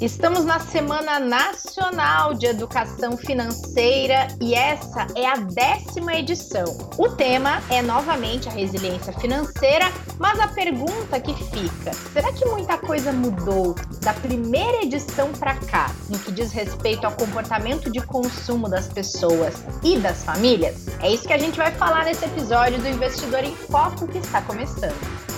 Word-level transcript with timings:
Estamos 0.00 0.46
na 0.46 0.58
Semana 0.58 1.20
Nacional 1.20 2.32
de 2.32 2.46
Educação 2.46 3.18
Financeira 3.18 4.28
e 4.40 4.54
essa 4.54 5.06
é 5.14 5.26
a 5.26 5.36
décima 5.36 6.14
edição. 6.14 6.64
O 6.96 7.10
tema 7.10 7.62
é 7.68 7.82
novamente 7.82 8.48
a 8.48 8.52
resiliência 8.52 9.12
financeira, 9.12 9.92
mas 10.18 10.40
a 10.40 10.48
pergunta 10.48 11.20
que 11.20 11.34
fica: 11.34 11.92
será 12.14 12.32
que 12.32 12.46
muita 12.46 12.78
coisa 12.78 13.12
mudou 13.12 13.74
da 14.00 14.14
primeira 14.14 14.82
edição 14.84 15.32
para 15.32 15.56
cá 15.56 15.94
no 16.08 16.18
que 16.18 16.32
diz 16.32 16.50
respeito 16.50 17.04
ao 17.04 17.12
comportamento 17.12 17.90
de 17.90 18.00
consumo 18.00 18.70
das 18.70 18.88
pessoas 18.88 19.62
e 19.84 19.98
das 19.98 20.24
famílias? 20.24 20.86
É 21.02 21.12
isso 21.12 21.26
que 21.26 21.34
a 21.34 21.38
gente 21.38 21.58
vai 21.58 21.72
falar 21.72 22.06
nesse 22.06 22.24
episódio 22.24 22.78
do 22.78 22.88
Investidor 22.88 23.44
em 23.44 23.54
Foco 23.54 24.08
que 24.08 24.16
está 24.16 24.40
começando. 24.40 25.29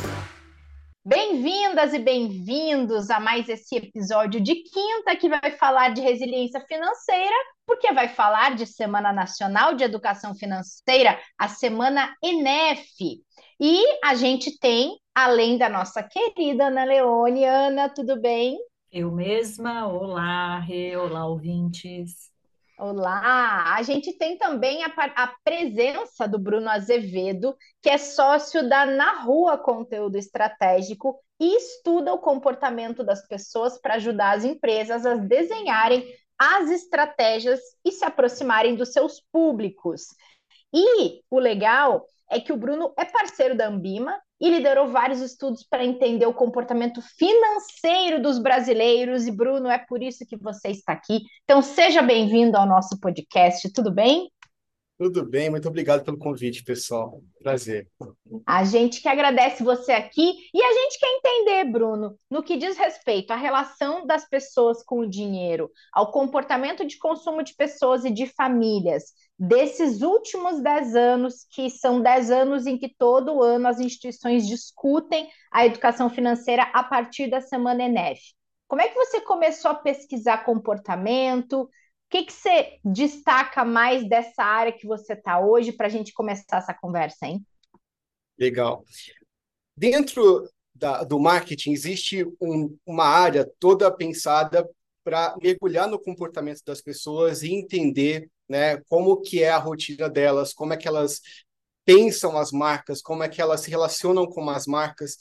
Bem-vindas 1.15 1.93
e 1.93 1.99
bem-vindos 1.99 3.11
a 3.11 3.21
mais 3.21 3.47
esse 3.47 3.77
episódio 3.77 4.41
de 4.41 4.55
quinta 4.55 5.15
que 5.15 5.29
vai 5.29 5.51
falar 5.59 5.93
de 5.93 6.01
resiliência 6.01 6.59
financeira, 6.63 7.35
porque 7.67 7.93
vai 7.93 8.09
falar 8.09 8.55
de 8.55 8.65
Semana 8.65 9.13
Nacional 9.13 9.75
de 9.75 9.85
Educação 9.85 10.35
Financeira, 10.35 11.21
a 11.39 11.49
Semana 11.49 12.15
ENEF. 12.25 13.23
E 13.61 13.85
a 14.03 14.15
gente 14.15 14.59
tem, 14.59 14.99
além 15.15 15.59
da 15.59 15.69
nossa 15.69 16.03
querida 16.03 16.69
Ana 16.69 16.85
Leone, 16.85 17.45
Ana, 17.45 17.91
tudo 17.91 18.19
bem? 18.19 18.57
Eu 18.91 19.13
mesma, 19.13 19.87
olá, 19.87 20.61
Rê, 20.61 20.97
olá, 20.97 21.27
ouvintes. 21.27 22.32
Olá! 22.85 23.77
A 23.77 23.83
gente 23.85 24.13
tem 24.13 24.37
também 24.37 24.83
a, 24.83 24.93
a, 25.15 25.29
presença 25.45 26.27
do 26.27 26.37
Bruno 26.37 26.69
Azevedo, 26.69 27.57
que 27.81 27.89
é 27.89 27.97
sócio 27.97 28.69
da 28.69 28.85
Na 28.85 29.23
Rua 29.23 29.57
Conteúdo 29.57 30.19
Estratégico 30.19 31.17
e 31.39 31.59
estuda 31.59 32.13
o 32.13 32.19
comportamento 32.19 33.05
das 33.05 33.25
pessoas 33.29 33.81
para 33.81 33.95
ajudar 33.95 34.33
as 34.33 34.45
empresas 34.45 35.07
a 35.07 35.15
desenharem 35.15 36.05
as 36.37 36.71
estratégias 36.71 37.61
e 37.85 37.93
se 37.93 38.05
aproximarem 38.05 38.75
dos 38.75 38.93
seus 38.93 39.23
públicos. 39.31 40.07
E 40.75 41.23
o 41.31 41.39
legal 41.39 42.05
é 42.33 42.41
que 42.41 42.53
o 42.53 42.57
Bruno 42.57 42.93
é 42.99 43.05
parceiro 43.05 43.55
da 43.55 43.69
Ambima 43.69 44.19
e 44.41 44.49
liderou 44.49 44.89
vários 44.89 45.21
estudos 45.21 45.63
para 45.63 45.85
entender 45.85 46.27
o 46.27 46.33
comportamento 46.33 47.03
financeiro 47.03 48.21
dos 48.23 48.39
brasileiros. 48.39 49.27
E, 49.27 49.31
Bruno, 49.31 49.69
é 49.69 49.79
por 49.79 50.03
isso 50.03 50.25
que 50.27 50.37
você 50.37 50.69
está 50.69 50.95
aqui. 50.95 51.21
Então, 51.45 51.61
seja 51.61 52.01
bem-vindo 52.01 52.57
ao 52.57 52.67
nosso 52.67 52.99
podcast, 52.99 53.71
tudo 53.73 53.93
bem? 53.93 54.31
Tudo 54.99 55.25
bem, 55.27 55.51
muito 55.51 55.69
obrigado 55.69 56.05
pelo 56.05 56.17
convite, 56.17 56.63
pessoal. 56.63 57.21
Prazer. 57.43 57.89
A 58.47 58.63
gente 58.63 59.03
que 59.03 59.09
agradece 59.09 59.63
você 59.63 59.91
aqui 59.93 60.33
e 60.55 60.63
a 60.63 60.73
gente 60.73 60.99
quer 60.99 61.09
entender, 61.09 61.65
Bruno, 61.73 62.17
no 62.31 62.43
que 62.43 62.57
diz 62.57 62.79
respeito 62.79 63.33
à 63.33 63.37
relação 63.37 64.07
das 64.07 64.29
pessoas 64.29 64.83
com 64.85 65.01
o 65.01 65.09
dinheiro, 65.09 65.71
ao 65.93 66.13
comportamento 66.13 66.87
de 66.87 66.99
consumo 66.99 67.43
de 67.43 67.55
pessoas 67.55 68.05
e 68.05 68.11
de 68.11 68.27
famílias, 68.27 69.13
desses 69.39 70.03
últimos 70.03 70.63
dez 70.63 70.95
anos, 70.95 71.47
que 71.51 71.69
são 71.69 72.01
dez 72.01 72.31
anos 72.31 72.67
em 72.67 72.79
que 72.79 72.95
todo 72.97 73.43
ano 73.43 73.67
as 73.67 73.81
instituições 73.81 74.47
discutem 74.47 75.29
a 75.51 75.67
educação 75.67 76.09
financeira 76.09 76.63
a 76.73 76.83
partir 76.83 77.29
da 77.29 77.41
semana 77.41 77.85
ENEF. 77.85 78.21
Como 78.69 78.81
é 78.81 78.89
que 78.89 78.95
você 78.95 79.21
começou 79.21 79.71
a 79.71 79.75
pesquisar 79.75 80.45
comportamento? 80.45 81.63
O 81.63 81.69
que, 82.09 82.25
que 82.25 82.33
você 82.33 82.79
destaca 82.85 83.65
mais 83.65 84.09
dessa 84.09 84.43
área 84.43 84.73
que 84.73 84.87
você 84.87 85.15
está 85.15 85.41
hoje 85.41 85.73
para 85.73 85.87
a 85.87 85.91
gente 85.91 86.13
começar 86.13 86.59
essa 86.59 86.75
conversa, 86.75 87.27
hein? 87.27 87.45
Legal. 88.39 88.85
Dentro 89.77 90.49
da, 90.75 91.05
do 91.05 91.19
marketing 91.19 91.73
existe 91.73 92.25
um, 92.41 92.77
uma 92.87 93.05
área 93.05 93.51
toda 93.59 93.91
pensada 93.91 94.69
para 95.05 95.37
mergulhar 95.43 95.89
no 95.89 95.99
comportamento 95.99 96.63
das 96.65 96.81
pessoas 96.81 97.43
e 97.43 97.53
entender 97.53 98.31
né? 98.53 98.77
Como 98.89 99.21
que 99.23 99.43
é 99.43 99.49
a 99.49 99.57
rotina 99.57 100.11
delas, 100.11 100.53
como 100.53 100.75
é 100.75 100.77
que 100.77 100.87
elas 100.87 101.21
pensam 101.87 102.37
as 102.37 102.53
marcas, 102.53 103.01
como 103.01 103.23
é 103.23 103.29
que 103.29 103.41
elas 103.41 103.63
se 103.63 103.71
relacionam 103.71 104.27
com 104.27 104.49
as 104.51 104.67
marcas. 104.67 105.17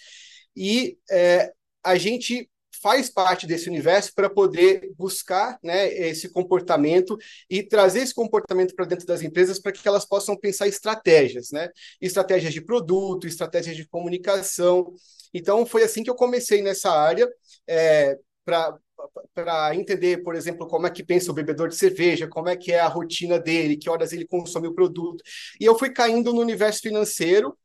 E 0.55 0.97
é, 1.09 1.51
a 1.81 1.95
gente 1.95 2.49
faz 2.81 3.09
parte 3.09 3.47
desse 3.47 3.69
universo 3.69 4.11
para 4.13 4.29
poder 4.29 4.91
buscar 4.97 5.57
né, 5.63 5.87
esse 5.93 6.29
comportamento 6.29 7.17
e 7.49 7.63
trazer 7.63 7.99
esse 8.01 8.13
comportamento 8.13 8.75
para 8.75 8.85
dentro 8.85 9.05
das 9.05 9.21
empresas 9.21 9.59
para 9.59 9.71
que 9.71 9.87
elas 9.87 10.05
possam 10.05 10.37
pensar 10.37 10.67
estratégias, 10.67 11.51
né? 11.51 11.69
Estratégias 12.01 12.53
de 12.53 12.61
produto, 12.61 13.27
estratégias 13.27 13.77
de 13.77 13.87
comunicação. 13.87 14.93
Então, 15.33 15.65
foi 15.65 15.83
assim 15.83 16.03
que 16.03 16.09
eu 16.09 16.15
comecei 16.15 16.61
nessa 16.61 16.91
área, 16.91 17.29
é, 17.67 18.17
para 18.43 18.77
para 19.33 19.75
entender, 19.75 20.23
por 20.23 20.35
exemplo, 20.35 20.67
como 20.67 20.87
é 20.87 20.89
que 20.89 21.03
pensa 21.03 21.31
o 21.31 21.33
bebedor 21.33 21.69
de 21.69 21.75
cerveja, 21.75 22.27
como 22.27 22.49
é 22.49 22.55
que 22.55 22.71
é 22.71 22.79
a 22.79 22.87
rotina 22.87 23.39
dele, 23.39 23.77
que 23.77 23.89
horas 23.89 24.13
ele 24.13 24.27
consome 24.27 24.67
o 24.67 24.73
produto. 24.73 25.23
E 25.59 25.65
eu 25.65 25.77
fui 25.77 25.89
caindo 25.89 26.33
no 26.33 26.41
universo 26.41 26.81
financeiro, 26.81 27.57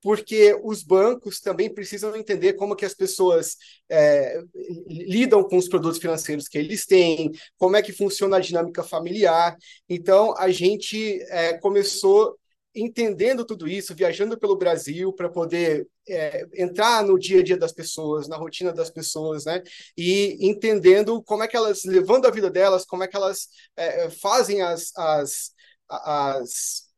porque 0.00 0.56
os 0.62 0.82
bancos 0.82 1.40
também 1.40 1.72
precisam 1.72 2.14
entender 2.14 2.52
como 2.54 2.76
que 2.76 2.84
as 2.84 2.94
pessoas 2.94 3.56
é, 3.88 4.40
lidam 4.86 5.42
com 5.42 5.56
os 5.56 5.68
produtos 5.68 5.98
financeiros 5.98 6.46
que 6.46 6.56
eles 6.56 6.86
têm, 6.86 7.32
como 7.56 7.76
é 7.76 7.82
que 7.82 7.92
funciona 7.92 8.36
a 8.36 8.40
dinâmica 8.40 8.82
familiar. 8.82 9.56
Então, 9.88 10.34
a 10.38 10.50
gente 10.50 11.20
é, 11.30 11.54
começou 11.58 12.38
entendendo 12.74 13.44
tudo 13.44 13.66
isso, 13.68 13.94
viajando 13.94 14.38
pelo 14.38 14.56
Brasil 14.56 15.12
para 15.12 15.28
poder 15.28 15.86
é, 16.08 16.46
entrar 16.54 17.02
no 17.04 17.18
dia 17.18 17.40
a 17.40 17.42
dia 17.42 17.56
das 17.56 17.72
pessoas, 17.72 18.28
na 18.28 18.36
rotina 18.36 18.72
das 18.72 18.90
pessoas, 18.90 19.44
né? 19.44 19.62
E 19.96 20.38
entendendo 20.40 21.22
como 21.22 21.42
é 21.42 21.48
que 21.48 21.56
elas, 21.56 21.84
levando 21.84 22.26
a 22.26 22.30
vida 22.30 22.50
delas, 22.50 22.84
como 22.84 23.02
é 23.04 23.08
que 23.08 23.16
elas 23.16 23.48
é, 23.76 24.10
fazem 24.10 24.62
as, 24.62 24.92
as, 24.96 25.52
as, 25.88 26.88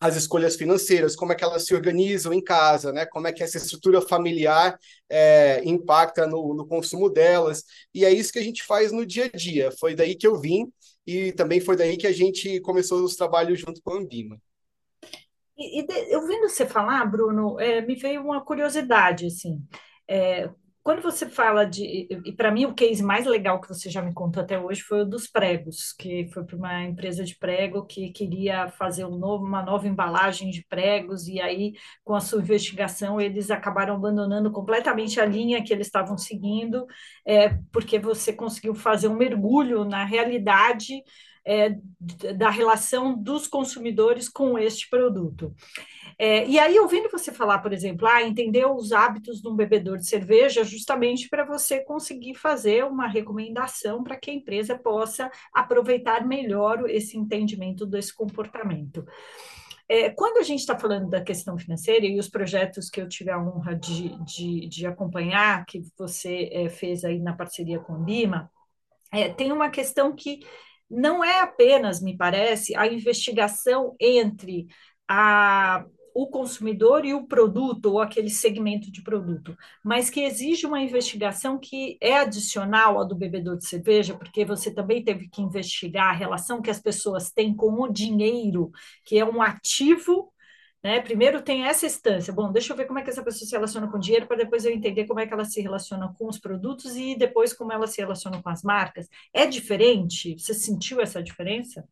as 0.00 0.16
escolhas 0.16 0.56
financeiras, 0.56 1.16
como 1.16 1.32
é 1.32 1.34
que 1.34 1.44
elas 1.44 1.64
se 1.66 1.74
organizam 1.74 2.32
em 2.32 2.42
casa, 2.42 2.92
né? 2.92 3.06
Como 3.06 3.26
é 3.26 3.32
que 3.32 3.42
essa 3.42 3.56
estrutura 3.58 4.00
familiar 4.02 4.78
é, 5.08 5.62
impacta 5.64 6.26
no, 6.26 6.54
no 6.54 6.66
consumo 6.66 7.08
delas. 7.08 7.64
E 7.94 8.04
é 8.04 8.10
isso 8.10 8.32
que 8.32 8.38
a 8.38 8.42
gente 8.42 8.62
faz 8.64 8.92
no 8.92 9.06
dia 9.06 9.30
a 9.32 9.36
dia. 9.36 9.70
Foi 9.72 9.94
daí 9.94 10.14
que 10.16 10.26
eu 10.26 10.38
vim 10.40 10.70
e 11.06 11.32
também 11.32 11.60
foi 11.60 11.76
daí 11.76 11.96
que 11.96 12.06
a 12.06 12.12
gente 12.12 12.60
começou 12.60 13.02
os 13.04 13.16
trabalhos 13.16 13.60
junto 13.60 13.80
com 13.82 13.92
a 13.92 13.98
Ambima. 13.98 14.40
E, 15.58 15.80
e 16.12 16.16
ouvindo 16.16 16.48
você 16.48 16.66
falar, 16.66 17.04
Bruno, 17.06 17.58
é, 17.58 17.80
me 17.80 17.94
veio 17.94 18.22
uma 18.22 18.44
curiosidade, 18.44 19.26
assim. 19.26 19.62
É, 20.08 20.50
quando 20.86 21.02
você 21.02 21.28
fala 21.28 21.64
de. 21.64 22.06
E 22.24 22.32
para 22.32 22.52
mim, 22.52 22.64
o 22.66 22.72
case 22.72 23.02
mais 23.02 23.26
legal 23.26 23.60
que 23.60 23.66
você 23.66 23.90
já 23.90 24.00
me 24.00 24.14
contou 24.14 24.40
até 24.40 24.56
hoje 24.56 24.82
foi 24.82 25.00
o 25.02 25.04
dos 25.04 25.26
pregos, 25.26 25.92
que 25.92 26.28
foi 26.28 26.44
para 26.44 26.56
uma 26.56 26.84
empresa 26.84 27.24
de 27.24 27.36
prego 27.36 27.84
que 27.84 28.10
queria 28.12 28.68
fazer 28.68 29.04
um 29.04 29.18
novo, 29.18 29.44
uma 29.44 29.62
nova 29.64 29.88
embalagem 29.88 30.48
de 30.48 30.64
pregos, 30.68 31.26
e 31.26 31.40
aí, 31.40 31.72
com 32.04 32.14
a 32.14 32.20
sua 32.20 32.40
investigação, 32.40 33.20
eles 33.20 33.50
acabaram 33.50 33.96
abandonando 33.96 34.52
completamente 34.52 35.18
a 35.18 35.24
linha 35.24 35.64
que 35.64 35.72
eles 35.72 35.88
estavam 35.88 36.16
seguindo, 36.16 36.86
é, 37.26 37.58
porque 37.72 37.98
você 37.98 38.32
conseguiu 38.32 38.74
fazer 38.74 39.08
um 39.08 39.16
mergulho 39.16 39.84
na 39.84 40.04
realidade 40.04 41.02
é, 41.46 41.78
da 42.34 42.50
relação 42.50 43.16
dos 43.16 43.46
consumidores 43.46 44.28
com 44.28 44.58
este 44.58 44.90
produto. 44.90 45.54
É, 46.18 46.46
e 46.48 46.58
aí, 46.58 46.78
ouvindo 46.78 47.10
você 47.10 47.30
falar, 47.30 47.58
por 47.58 47.72
exemplo, 47.72 48.06
ah, 48.08 48.22
entender 48.22 48.66
os 48.66 48.90
hábitos 48.90 49.40
de 49.40 49.48
um 49.48 49.54
bebedor 49.54 49.98
de 49.98 50.08
cerveja, 50.08 50.64
justamente 50.64 51.28
para 51.28 51.44
você 51.44 51.84
conseguir 51.84 52.34
fazer 52.34 52.84
uma 52.84 53.06
recomendação 53.06 54.02
para 54.02 54.16
que 54.16 54.30
a 54.30 54.34
empresa 54.34 54.76
possa 54.76 55.30
aproveitar 55.54 56.26
melhor 56.26 56.88
esse 56.90 57.16
entendimento 57.16 57.86
desse 57.86 58.14
comportamento. 58.14 59.06
É, 59.88 60.10
quando 60.10 60.38
a 60.38 60.42
gente 60.42 60.60
está 60.60 60.76
falando 60.76 61.08
da 61.08 61.20
questão 61.20 61.56
financeira 61.56 62.04
e 62.04 62.18
os 62.18 62.28
projetos 62.28 62.90
que 62.90 63.00
eu 63.00 63.08
tive 63.08 63.30
a 63.30 63.38
honra 63.38 63.76
de, 63.76 64.18
de, 64.24 64.68
de 64.68 64.86
acompanhar, 64.86 65.64
que 65.64 65.80
você 65.96 66.48
é, 66.50 66.68
fez 66.68 67.04
aí 67.04 67.20
na 67.20 67.34
parceria 67.34 67.78
com 67.78 67.92
o 67.92 68.02
Bima, 68.02 68.50
é, 69.12 69.28
tem 69.28 69.52
uma 69.52 69.70
questão 69.70 70.12
que 70.12 70.40
não 70.90 71.24
é 71.24 71.40
apenas, 71.40 72.00
me 72.00 72.16
parece, 72.16 72.76
a 72.76 72.86
investigação 72.86 73.94
entre 74.00 74.66
a, 75.08 75.84
o 76.14 76.26
consumidor 76.28 77.04
e 77.04 77.12
o 77.12 77.26
produto, 77.26 77.86
ou 77.92 78.00
aquele 78.00 78.30
segmento 78.30 78.90
de 78.90 79.02
produto, 79.02 79.56
mas 79.84 80.08
que 80.08 80.20
exige 80.20 80.66
uma 80.66 80.80
investigação 80.80 81.58
que 81.58 81.98
é 82.00 82.18
adicional 82.18 83.00
à 83.00 83.04
do 83.04 83.14
bebedor 83.14 83.56
de 83.58 83.66
cerveja, 83.66 84.14
porque 84.14 84.44
você 84.44 84.72
também 84.72 85.04
teve 85.04 85.28
que 85.28 85.42
investigar 85.42 86.08
a 86.08 86.16
relação 86.16 86.62
que 86.62 86.70
as 86.70 86.80
pessoas 86.80 87.30
têm 87.30 87.54
com 87.54 87.82
o 87.82 87.92
dinheiro, 87.92 88.70
que 89.04 89.18
é 89.18 89.24
um 89.24 89.42
ativo 89.42 90.32
né? 90.86 91.00
Primeiro 91.00 91.42
tem 91.42 91.64
essa 91.64 91.84
instância. 91.84 92.32
Bom, 92.32 92.52
deixa 92.52 92.72
eu 92.72 92.76
ver 92.76 92.86
como 92.86 93.00
é 93.00 93.02
que 93.02 93.10
essa 93.10 93.22
pessoa 93.22 93.44
se 93.44 93.52
relaciona 93.52 93.90
com 93.90 93.96
o 93.96 94.00
dinheiro, 94.00 94.24
para 94.26 94.36
depois 94.36 94.64
eu 94.64 94.70
entender 94.70 95.04
como 95.04 95.18
é 95.18 95.26
que 95.26 95.34
ela 95.34 95.44
se 95.44 95.60
relaciona 95.60 96.14
com 96.16 96.28
os 96.28 96.38
produtos 96.38 96.94
e 96.94 97.16
depois 97.18 97.52
como 97.52 97.72
ela 97.72 97.88
se 97.88 98.00
relaciona 98.00 98.40
com 98.40 98.48
as 98.48 98.62
marcas. 98.62 99.08
É 99.32 99.46
diferente? 99.46 100.38
Você 100.38 100.54
sentiu 100.54 101.00
essa 101.00 101.20
diferença? 101.20 101.84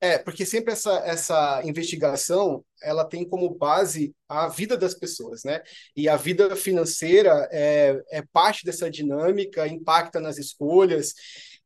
É, 0.00 0.18
porque 0.18 0.46
sempre 0.46 0.72
essa, 0.72 0.92
essa 1.00 1.62
investigação 1.64 2.64
ela 2.80 3.04
tem 3.04 3.28
como 3.28 3.52
base 3.52 4.14
a 4.28 4.46
vida 4.46 4.76
das 4.76 4.94
pessoas, 4.94 5.42
né? 5.42 5.60
E 5.96 6.08
a 6.08 6.16
vida 6.16 6.54
financeira 6.54 7.48
é, 7.50 8.00
é 8.10 8.22
parte 8.32 8.64
dessa 8.64 8.88
dinâmica, 8.88 9.66
impacta 9.66 10.20
nas 10.20 10.38
escolhas 10.38 11.12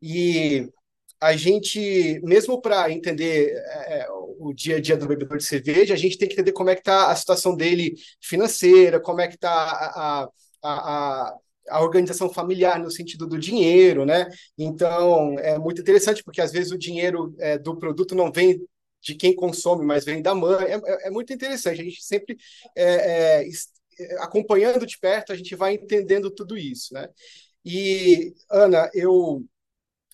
e 0.01 0.71
a 1.21 1.37
gente, 1.37 2.21
mesmo 2.23 2.61
para 2.61 2.91
entender 2.91 3.53
é, 3.87 4.07
o 4.11 4.53
dia 4.55 4.77
a 4.77 4.81
dia 4.81 4.97
do 4.97 5.07
bebedor 5.07 5.39
de 5.39 5.45
cerveja, 5.45 5.95
a 5.95 5.97
gente 5.97 6.17
tem 6.19 6.29
que 6.29 6.35
entender 6.35 6.53
como 6.53 6.71
é 6.71 6.75
que 6.75 6.81
está 6.81 7.11
a 7.11 7.17
situação 7.17 7.55
dele 7.55 7.95
financeira, 8.21 9.01
como 9.01 9.21
é 9.21 9.29
que 9.29 9.35
está 9.35 9.51
a, 9.53 10.29
a, 10.63 11.29
a 11.29 11.35
a 11.69 11.81
organização 11.83 12.29
familiar 12.33 12.81
no 12.81 12.91
sentido 12.91 13.27
do 13.29 13.39
dinheiro, 13.39 14.05
né? 14.05 14.27
Então 14.59 15.39
é 15.39 15.57
muito 15.59 15.81
interessante 15.81 16.23
porque 16.25 16.41
às 16.41 16.51
vezes 16.51 16.73
o 16.73 16.79
dinheiro 16.79 17.33
é, 17.39 17.59
do 17.59 17.79
produto 17.79 18.15
não 18.15 18.33
vem 18.33 18.61
de 19.01 19.15
quem 19.15 19.35
consome, 19.35 19.85
mas 19.85 20.05
vem 20.05 20.21
da 20.23 20.35
mãe. 20.35 20.65
É, 20.67 20.75
é, 20.75 21.09
é 21.09 21.11
muito 21.11 21.33
interessante. 21.33 21.81
A 21.81 21.85
gente 21.85 22.03
sempre 22.05 22.37
é, 22.77 23.43
é, 23.43 23.49
é, 23.99 24.15
acompanhando 24.23 24.87
de 24.87 24.99
perto, 24.99 25.33
a 25.33 25.37
gente 25.37 25.55
vai 25.55 25.75
entendendo 25.75 26.31
tudo 26.31 26.57
isso, 26.57 26.93
né? 26.95 27.09
E 27.65 28.35
Ana, 28.51 28.91
eu 28.95 29.45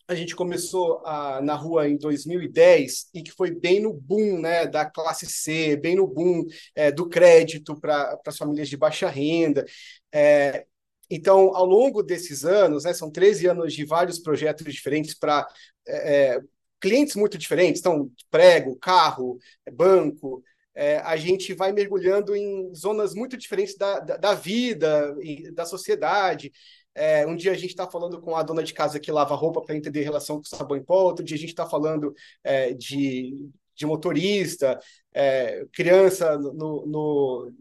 a 0.09 0.15
gente 0.15 0.37
começou 0.37 1.03
a, 1.05 1.41
na 1.43 1.55
rua 1.55 1.89
em 1.89 1.97
2010 1.97 3.09
e 3.13 3.23
que 3.23 3.33
foi 3.33 3.51
bem 3.51 3.81
no 3.81 3.93
boom 3.93 4.39
né, 4.41 4.67
da 4.67 4.85
classe 4.85 5.27
C, 5.27 5.77
bem 5.77 5.97
no 5.97 6.07
boom 6.07 6.45
é, 6.75 6.93
do 6.93 7.09
crédito 7.09 7.79
para 7.81 8.19
as 8.25 8.37
famílias 8.37 8.69
de 8.69 8.77
baixa 8.77 9.09
renda. 9.09 9.65
É, 10.13 10.65
então, 11.11 11.55
ao 11.55 11.65
longo 11.65 12.03
desses 12.03 12.45
anos, 12.45 12.85
né, 12.85 12.93
são 12.93 13.11
13 13.11 13.47
anos 13.47 13.73
de 13.73 13.85
vários 13.85 14.19
projetos 14.19 14.73
diferentes 14.73 15.15
para 15.15 15.47
é, 15.87 16.35
é, 16.37 16.41
clientes 16.81 17.17
muito 17.17 17.39
diferentes, 17.39 17.81
então, 17.81 18.11
prego, 18.31 18.77
carro, 18.77 19.39
banco, 19.73 20.43
é, 20.75 20.99
a 20.99 21.17
gente 21.17 21.55
vai 21.55 21.73
mergulhando 21.73 22.37
em 22.37 22.73
zonas 22.75 23.15
muito 23.15 23.37
diferentes 23.37 23.77
da, 23.77 23.99
da, 23.99 24.17
da 24.19 24.35
vida 24.35 25.17
da 25.55 25.65
sociedade. 25.65 26.53
É, 26.97 27.27
um 27.27 27.37
dia 27.37 27.53
a 27.53 27.55
gente 27.55 27.71
está 27.71 27.87
falando 27.87 28.21
com 28.23 28.35
a 28.35 28.43
dona 28.43 28.63
de 28.63 28.73
casa 28.73 28.99
que 28.99 29.13
lava 29.13 29.35
roupa 29.35 29.61
para 29.61 29.77
entender 29.77 30.01
relação 30.01 30.39
com 30.39 30.45
sabão 30.45 30.79
em 30.79 30.83
pó, 30.83 31.03
outro 31.03 31.23
dia 31.25 31.37
a 31.37 31.39
gente 31.39 31.51
está 31.51 31.67
falando 31.69 32.15
é, 32.43 32.73
de, 32.73 33.51
de 33.75 33.85
motorista, 33.85 34.81
é, 35.13 35.67
criança 35.73 36.39
no, 36.39 36.87
no, 36.87 37.53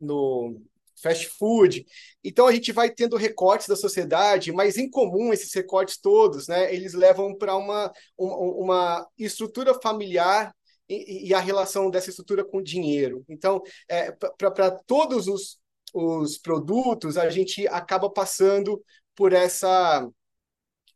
no 0.00 0.62
fast 1.02 1.26
food. 1.38 1.84
Então 2.24 2.46
a 2.46 2.52
gente 2.52 2.72
vai 2.72 2.90
tendo 2.90 3.16
recortes 3.16 3.68
da 3.68 3.76
sociedade, 3.76 4.50
mas 4.52 4.78
em 4.78 4.88
comum 4.88 5.34
esses 5.34 5.52
recortes 5.52 5.98
todos, 5.98 6.48
né, 6.48 6.74
eles 6.74 6.94
levam 6.94 7.36
para 7.36 7.54
uma, 7.56 7.92
uma, 8.16 9.06
estrutura 9.18 9.74
familiar 9.74 10.54
e, 10.88 11.28
e, 11.28 11.34
a 11.34 11.40
relação 11.40 11.90
dessa 11.90 12.10
estrutura 12.10 12.44
com 12.44 12.58
o 12.58 12.62
dinheiro. 12.62 13.24
Então, 13.28 13.60
é, 13.88 14.12
para 14.12 14.70
todos 14.70 15.26
os, 15.26 15.58
os 15.96 16.38
produtos, 16.38 17.16
a 17.16 17.30
gente 17.30 17.66
acaba 17.68 18.10
passando 18.10 18.82
por 19.14 19.32
essa 19.32 20.08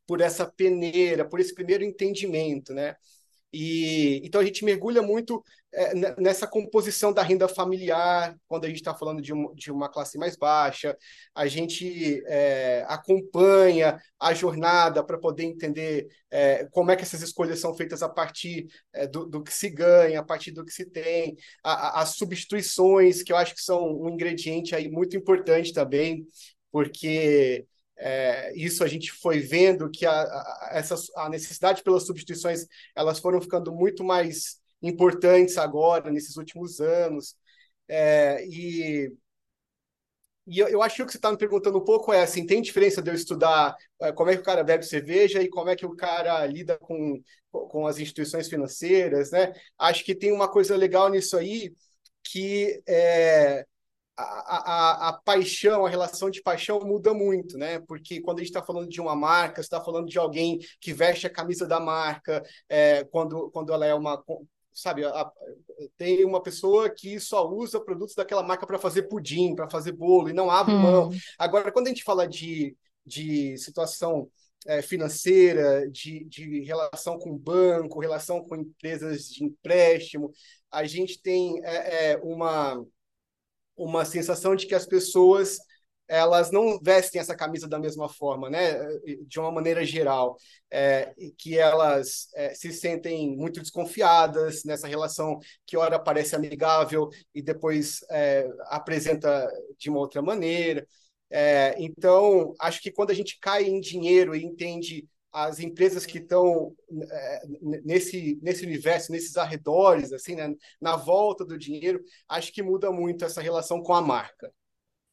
por 0.07 0.21
essa 0.21 0.47
peneira, 0.47 1.29
por 1.29 1.41
esse 1.41 1.55
primeiro 1.55 1.85
entendimento, 1.85 2.75
né? 2.75 2.97
E 3.53 4.21
então 4.25 4.41
a 4.41 4.45
gente 4.45 4.65
mergulha 4.65 5.03
muito 5.03 5.43
é, 5.73 5.95
nessa 6.21 6.47
composição 6.47 7.13
da 7.13 7.23
renda 7.23 7.49
familiar, 7.49 8.37
quando 8.49 8.65
a 8.65 8.69
gente 8.69 8.79
está 8.79 8.95
falando 8.95 9.23
de, 9.23 9.33
um, 9.33 9.55
de, 9.55 9.71
uma 9.71 9.89
classe 9.89 10.19
mais 10.19 10.37
baixa, 10.37 10.97
a 11.35 11.47
gente 11.47 12.23
é, 12.27 12.85
acompanha 12.89 14.01
a 14.19 14.35
jornada 14.35 15.03
para 15.05 15.19
poder 15.19 15.45
entender 15.45 16.09
é, 16.31 16.67
como 16.73 16.91
é 16.91 16.97
que 16.97 17.03
essas 17.03 17.23
escolhas 17.23 17.61
são 17.61 17.75
feitas 17.75 18.03
a 18.03 18.09
partir 18.09 18.67
do, 19.13 19.27
do, 19.27 19.43
que 19.43 19.53
se 19.53 19.71
ganha, 19.71 20.21
a 20.21 20.25
partir 20.25 20.51
do 20.51 20.65
que 20.65 20.73
se 20.73 20.87
tem, 20.87 21.37
a, 21.63 21.73
a, 21.73 22.03
as 22.03 22.17
substituições, 22.17 23.23
que 23.23 23.33
eu 23.33 23.37
acho 23.37 23.55
que 23.55 23.63
são 23.63 24.01
um 24.01 24.09
ingrediente 24.09 24.75
aí 24.75 24.91
muito 24.91 25.17
importante 25.17 25.73
também, 25.73 26.27
porque 26.73 27.67
é, 28.01 28.53
isso 28.57 28.83
a 28.83 28.89
gente 28.89 29.13
foi 29.13 29.41
vendo 29.41 29.91
que 29.91 30.07
a, 30.07 30.13
a, 30.23 30.69
essa, 30.73 30.95
a 31.17 31.29
necessidade 31.29 31.83
pelas 31.83 32.07
substituições 32.07 32.67
elas 32.97 33.19
foram 33.19 33.41
ficando 33.41 33.73
muito 33.73 34.03
mais 34.03 34.59
importantes 34.83 35.59
agora, 35.59 36.11
nesses 36.11 36.37
últimos 36.37 36.81
anos. 36.81 37.37
É, 37.89 38.45
e, 38.47 39.13
e 40.47 40.59
eu, 40.59 40.69
eu 40.69 40.83
acho 40.83 40.97
que 40.97 41.03
o 41.03 41.07
que 41.07 41.13
você 41.13 41.19
está 41.19 41.31
me 41.31 41.37
perguntando 41.39 41.79
um 41.79 41.85
pouco 41.85 42.13
é 42.13 42.23
assim, 42.23 42.47
tem 42.47 42.63
diferença 42.63 43.03
de 43.03 43.11
eu 43.11 43.15
estudar 43.15 43.77
é, 44.01 44.13
como 44.13 44.31
é 44.31 44.35
que 44.35 44.41
o 44.41 44.45
cara 44.45 44.65
bebe 44.65 44.85
cerveja 44.85 45.43
e 45.43 45.49
como 45.49 45.69
é 45.71 45.77
que 45.77 45.87
o 45.87 45.95
cara 45.95 46.45
lida 46.47 46.79
com, 46.79 47.23
com 47.51 47.87
as 47.87 47.99
instituições 47.99 48.49
financeiras, 48.49 49.31
né? 49.31 49.53
Acho 49.79 50.05
que 50.05 50.15
tem 50.15 50.33
uma 50.33 50.49
coisa 50.51 50.77
legal 50.77 51.09
nisso 51.11 51.37
aí, 51.37 51.75
que 52.25 52.83
é, 52.89 53.67
a, 54.21 54.57
a, 54.57 55.09
a, 55.09 55.13
paixão, 55.13 55.87
a 55.87 55.89
relação 55.89 56.31
de 56.31 56.43
paixão 56.43 56.81
muda 56.81 57.15
muito, 57.15 57.57
né? 57.57 57.79
Porque 57.81 58.21
quando 58.21 58.39
a 58.39 58.43
gente 58.43 58.51
está 58.51 58.63
falando 58.63 58.89
de 58.89 59.01
uma 59.01 59.15
marca, 59.15 59.61
está 59.61 59.81
falando 59.81 60.09
de 60.09 60.19
alguém 60.19 60.59
que 60.81 60.93
veste 60.93 61.27
a 61.27 61.31
camisa 61.31 61.67
da 61.67 61.81
marca, 61.81 62.43
é, 62.69 63.05
quando, 63.05 63.51
quando 63.51 63.73
ela 63.73 63.87
é 63.87 63.95
uma. 63.95 64.23
Sabe, 64.73 65.05
a, 65.05 65.31
tem 65.97 66.25
uma 66.25 66.43
pessoa 66.43 66.89
que 66.89 67.19
só 67.19 67.49
usa 67.49 67.81
produtos 67.81 68.15
daquela 68.15 68.43
marca 68.43 68.67
para 68.67 68.79
fazer 68.79 69.03
pudim, 69.05 69.55
para 69.55 69.69
fazer 69.69 69.93
bolo, 69.93 70.29
e 70.29 70.33
não 70.33 70.51
abre 70.51 70.75
hum. 70.75 70.79
mão. 70.79 71.11
Agora, 71.39 71.73
quando 71.73 71.87
a 71.87 71.91
gente 71.91 72.05
fala 72.05 72.27
de, 72.27 72.77
de 73.05 73.57
situação 73.59 74.31
é, 74.67 74.83
financeira, 74.83 75.89
de, 75.91 76.25
de 76.25 76.61
relação 76.61 77.19
com 77.19 77.37
banco, 77.37 78.01
relação 78.01 78.43
com 78.45 78.57
empresas 78.57 79.29
de 79.29 79.45
empréstimo, 79.45 80.31
a 80.71 80.85
gente 80.85 81.21
tem 81.21 81.61
é, 81.65 82.13
é, 82.13 82.17
uma 82.23 82.85
uma 83.85 84.05
sensação 84.05 84.55
de 84.55 84.67
que 84.67 84.75
as 84.75 84.87
pessoas 84.87 85.59
elas 86.11 86.51
não 86.51 86.77
vestem 86.83 87.21
essa 87.21 87.37
camisa 87.37 87.69
da 87.69 87.79
mesma 87.79 88.09
forma, 88.09 88.51
né? 88.51 88.75
De 89.29 89.39
uma 89.39 89.53
maneira 89.53 89.85
geral, 89.85 90.37
é, 90.69 91.15
que 91.39 91.57
elas 91.57 92.29
é, 92.35 92.53
se 92.53 92.73
sentem 92.73 93.37
muito 93.37 93.61
desconfiadas 93.61 94.65
nessa 94.65 94.89
relação 94.89 95.39
que 95.65 95.77
ora 95.77 96.01
parece 96.01 96.35
amigável 96.35 97.09
e 97.33 97.41
depois 97.41 98.01
é, 98.11 98.45
apresenta 98.67 99.49
de 99.79 99.89
uma 99.89 100.01
outra 100.01 100.21
maneira. 100.21 100.85
É, 101.31 101.77
então, 101.79 102.55
acho 102.59 102.83
que 102.83 102.91
quando 102.91 103.11
a 103.13 103.15
gente 103.15 103.39
cai 103.41 103.65
em 103.65 103.81
dinheiro 103.81 104.35
e 104.35 104.45
entende 104.45 105.09
as 105.33 105.61
empresas 105.61 106.05
que 106.05 106.19
estão 106.19 106.75
é, 107.11 107.43
nesse, 107.85 108.39
nesse 108.43 108.65
universo, 108.65 109.13
nesses 109.13 109.37
arredores, 109.37 110.13
assim, 110.13 110.35
né, 110.35 110.55
na 110.81 110.97
volta 110.97 111.45
do 111.45 111.59
dinheiro, 111.59 112.03
acho 112.29 112.53
que 112.53 112.63
muda 112.63 112.91
muito 112.91 113.25
essa 113.25 113.41
relação 113.41 113.83
com 113.83 113.95
a 113.95 114.03
marca. 114.03 114.53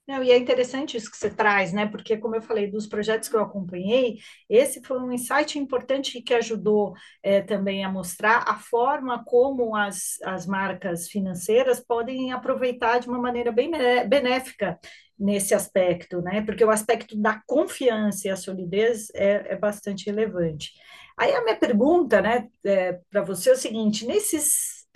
Não, 0.07 0.23
e 0.23 0.31
é 0.31 0.37
interessante 0.37 0.95
isso 0.95 1.11
que 1.11 1.17
você 1.17 1.29
traz, 1.29 1.73
né? 1.73 1.85
Porque, 1.85 2.15
como 2.17 2.33
eu 2.33 2.41
falei, 2.41 2.71
dos 2.71 2.87
projetos 2.87 3.27
que 3.27 3.35
eu 3.35 3.41
acompanhei, 3.41 4.19
esse 4.49 4.81
foi 4.81 4.97
um 4.99 5.11
insight 5.11 5.59
importante 5.59 6.21
que 6.21 6.33
ajudou 6.33 6.93
é, 7.21 7.41
também 7.41 7.83
a 7.83 7.91
mostrar 7.91 8.43
a 8.47 8.55
forma 8.55 9.21
como 9.25 9.75
as, 9.75 10.17
as 10.23 10.45
marcas 10.47 11.09
financeiras 11.09 11.81
podem 11.81 12.31
aproveitar 12.31 12.99
de 12.99 13.09
uma 13.09 13.19
maneira 13.19 13.51
bem 13.51 13.69
benéfica 14.07 14.79
nesse 15.19 15.53
aspecto, 15.53 16.21
né? 16.21 16.41
Porque 16.41 16.63
o 16.63 16.69
aspecto 16.71 17.17
da 17.19 17.41
confiança 17.45 18.29
e 18.29 18.31
a 18.31 18.37
solidez 18.37 19.09
é, 19.13 19.53
é 19.53 19.55
bastante 19.57 20.05
relevante. 20.05 20.71
Aí 21.17 21.33
a 21.35 21.43
minha 21.43 21.57
pergunta, 21.57 22.21
né, 22.21 22.47
é, 22.65 22.93
para 23.09 23.23
você 23.23 23.49
é 23.49 23.53
o 23.53 23.57
seguinte: 23.57 24.05
nesses 24.05 24.87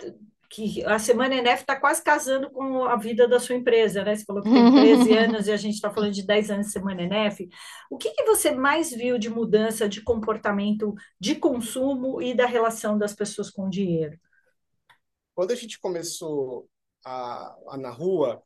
que 0.52 0.84
a 0.84 0.98
Semana 0.98 1.34
NF 1.34 1.62
está 1.62 1.80
quase 1.80 2.04
casando 2.04 2.50
com 2.50 2.84
a 2.84 2.94
vida 2.96 3.26
da 3.26 3.40
sua 3.40 3.56
empresa, 3.56 4.04
né? 4.04 4.14
Você 4.14 4.24
falou 4.24 4.42
que 4.42 4.50
tem 4.50 4.70
13 4.70 5.12
anos 5.16 5.46
e 5.46 5.52
a 5.52 5.56
gente 5.56 5.74
está 5.74 5.90
falando 5.90 6.12
de 6.12 6.26
10 6.26 6.50
anos 6.50 6.66
de 6.66 6.72
Semana 6.72 7.02
NF. 7.02 7.48
O 7.90 7.96
que, 7.96 8.10
que 8.10 8.24
você 8.24 8.50
mais 8.50 8.90
viu 8.90 9.18
de 9.18 9.30
mudança 9.30 9.88
de 9.88 10.02
comportamento 10.02 10.94
de 11.18 11.36
consumo 11.36 12.20
e 12.20 12.34
da 12.34 12.44
relação 12.44 12.98
das 12.98 13.14
pessoas 13.14 13.48
com 13.48 13.66
o 13.66 13.70
dinheiro? 13.70 14.18
Quando 15.34 15.52
a 15.52 15.56
gente 15.56 15.80
começou 15.80 16.68
a, 17.02 17.56
a 17.68 17.78
na 17.78 17.90
rua, 17.90 18.42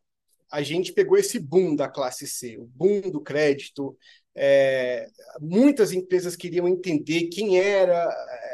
a 0.51 0.63
gente 0.63 0.93
pegou 0.93 1.17
esse 1.17 1.39
boom 1.39 1.75
da 1.75 1.89
classe 1.89 2.27
C, 2.27 2.57
o 2.59 2.67
boom 2.67 3.01
do 3.11 3.21
crédito. 3.21 3.97
É, 4.35 5.09
muitas 5.41 5.93
empresas 5.93 6.37
queriam 6.37 6.69
entender 6.69 7.29
quem 7.29 7.59
era 7.59 8.07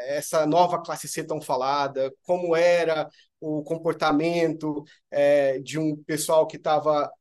essa 0.07 0.45
nova 0.45 0.81
classe 0.81 1.07
C 1.07 1.23
tão 1.23 1.41
falada, 1.41 2.13
como 2.23 2.55
era 2.55 3.09
o 3.39 3.61
comportamento 3.63 4.83
é, 5.11 5.59
de 5.59 5.77
um 5.77 5.95
pessoal 6.03 6.47
que 6.47 6.55
estava 6.57 7.11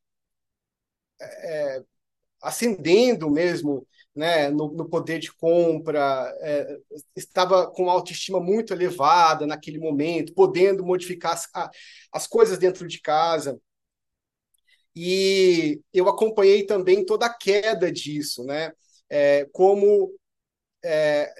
é, 1.20 1.82
ascendendo 2.40 3.30
mesmo 3.30 3.86
né, 4.14 4.50
no, 4.50 4.72
no, 4.72 4.88
poder 4.88 5.18
de 5.18 5.32
compra, 5.32 6.32
é, 6.40 6.76
estava 7.16 7.70
com 7.70 7.88
autoestima 7.88 8.40
muito 8.40 8.72
elevada 8.72 9.46
naquele 9.46 9.78
momento, 9.78 10.34
podendo 10.34 10.84
modificar 10.84 11.32
as, 11.32 11.48
as 12.12 12.26
coisas 12.26 12.58
dentro 12.58 12.86
de 12.86 13.00
casa. 13.00 13.58
E 14.94 15.80
eu 15.92 16.08
acompanhei 16.08 16.64
também 16.66 17.04
toda 17.04 17.26
a 17.26 17.34
queda 17.34 17.90
disso, 17.90 18.44
né? 18.44 18.72
É, 19.08 19.46
como 19.52 20.12
é, 20.84 21.32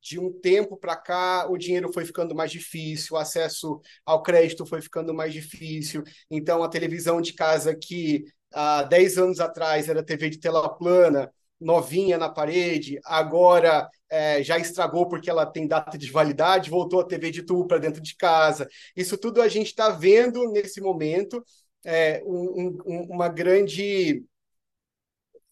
de 0.00 0.18
um 0.18 0.32
tempo 0.32 0.76
para 0.76 0.96
cá, 0.96 1.46
o 1.50 1.58
dinheiro 1.58 1.92
foi 1.92 2.04
ficando 2.04 2.34
mais 2.34 2.50
difícil, 2.50 3.16
o 3.16 3.18
acesso 3.18 3.80
ao 4.06 4.22
crédito 4.22 4.64
foi 4.64 4.80
ficando 4.80 5.12
mais 5.12 5.32
difícil. 5.32 6.02
Então, 6.30 6.62
a 6.62 6.68
televisão 6.68 7.20
de 7.20 7.32
casa 7.34 7.74
que 7.76 8.24
há 8.52 8.82
10 8.84 9.18
anos 9.18 9.40
atrás 9.40 9.88
era 9.88 10.02
TV 10.02 10.30
de 10.30 10.38
tela 10.38 10.68
plana, 10.68 11.30
novinha 11.60 12.16
na 12.16 12.28
parede, 12.28 12.98
agora 13.04 13.88
é, 14.08 14.42
já 14.42 14.58
estragou 14.58 15.08
porque 15.08 15.28
ela 15.28 15.44
tem 15.44 15.66
data 15.66 15.98
de 15.98 16.10
validade, 16.10 16.70
voltou 16.70 17.00
a 17.00 17.04
TV 17.06 17.30
de 17.30 17.42
tubo 17.42 17.66
para 17.66 17.78
dentro 17.78 18.00
de 18.00 18.16
casa. 18.16 18.68
Isso 18.96 19.18
tudo 19.18 19.42
a 19.42 19.48
gente 19.48 19.66
está 19.66 19.90
vendo 19.90 20.50
nesse 20.52 20.80
momento 20.80 21.44
é, 21.84 22.22
um, 22.24 22.78
um, 22.86 23.02
uma 23.10 23.28
grande 23.28 24.24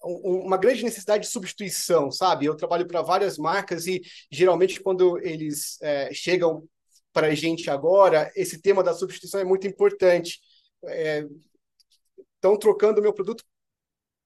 uma 0.03 0.57
grande 0.57 0.85
necessidade 0.85 1.25
de 1.25 1.33
substituição, 1.33 2.13
sabe? 2.13 2.47
Eu 2.47 2.55
trabalho 2.55 2.87
para 2.87 3.03
várias 3.03 3.37
marcas 3.37 3.87
e 3.87 4.01
geralmente 4.31 4.81
quando 4.81 5.19
eles 5.19 5.81
é, 5.83 6.13
chegam 6.13 6.69
para 7.13 7.29
a 7.29 7.35
gente 7.35 7.71
agora, 7.71 8.31
esse 8.37 8.61
tema 8.61 8.85
da 8.85 8.93
substituição 8.93 9.41
é 9.41 9.45
muito 9.45 9.67
importante. 9.67 10.39
Estão 12.37 12.55
é, 12.55 12.59
trocando 12.59 13.01
o 13.01 13.03
meu 13.03 13.13
produto 13.13 13.43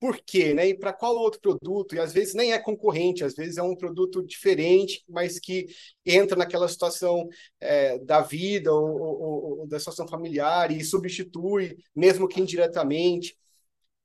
por 0.01 0.19
quê, 0.25 0.55
né? 0.55 0.69
E 0.69 0.75
para 0.75 0.95
qual 0.95 1.15
outro 1.15 1.41
produto? 1.41 1.95
E 1.95 2.01
às 2.01 2.13
vezes 2.15 2.35
nem 2.35 2.53
é 2.55 2.59
concorrente, 2.59 3.23
às 3.23 3.35
vezes 3.35 3.59
é 3.59 3.63
um 3.63 3.77
produto 3.77 4.25
diferente, 4.27 5.05
mas 5.07 5.39
que 5.39 5.67
entra 6.07 6.37
naquela 6.37 6.67
situação 6.67 7.29
é, 7.61 7.99
da 7.99 8.23
vida 8.23 8.73
ou, 8.73 8.99
ou, 8.99 9.61
ou, 9.61 9.67
da 9.69 9.79
situação 9.79 10.09
familiar 10.09 10.73
e 10.73 10.83
substitui, 10.83 11.77
mesmo 11.95 12.27
que 12.27 12.41
indiretamente. 12.41 13.37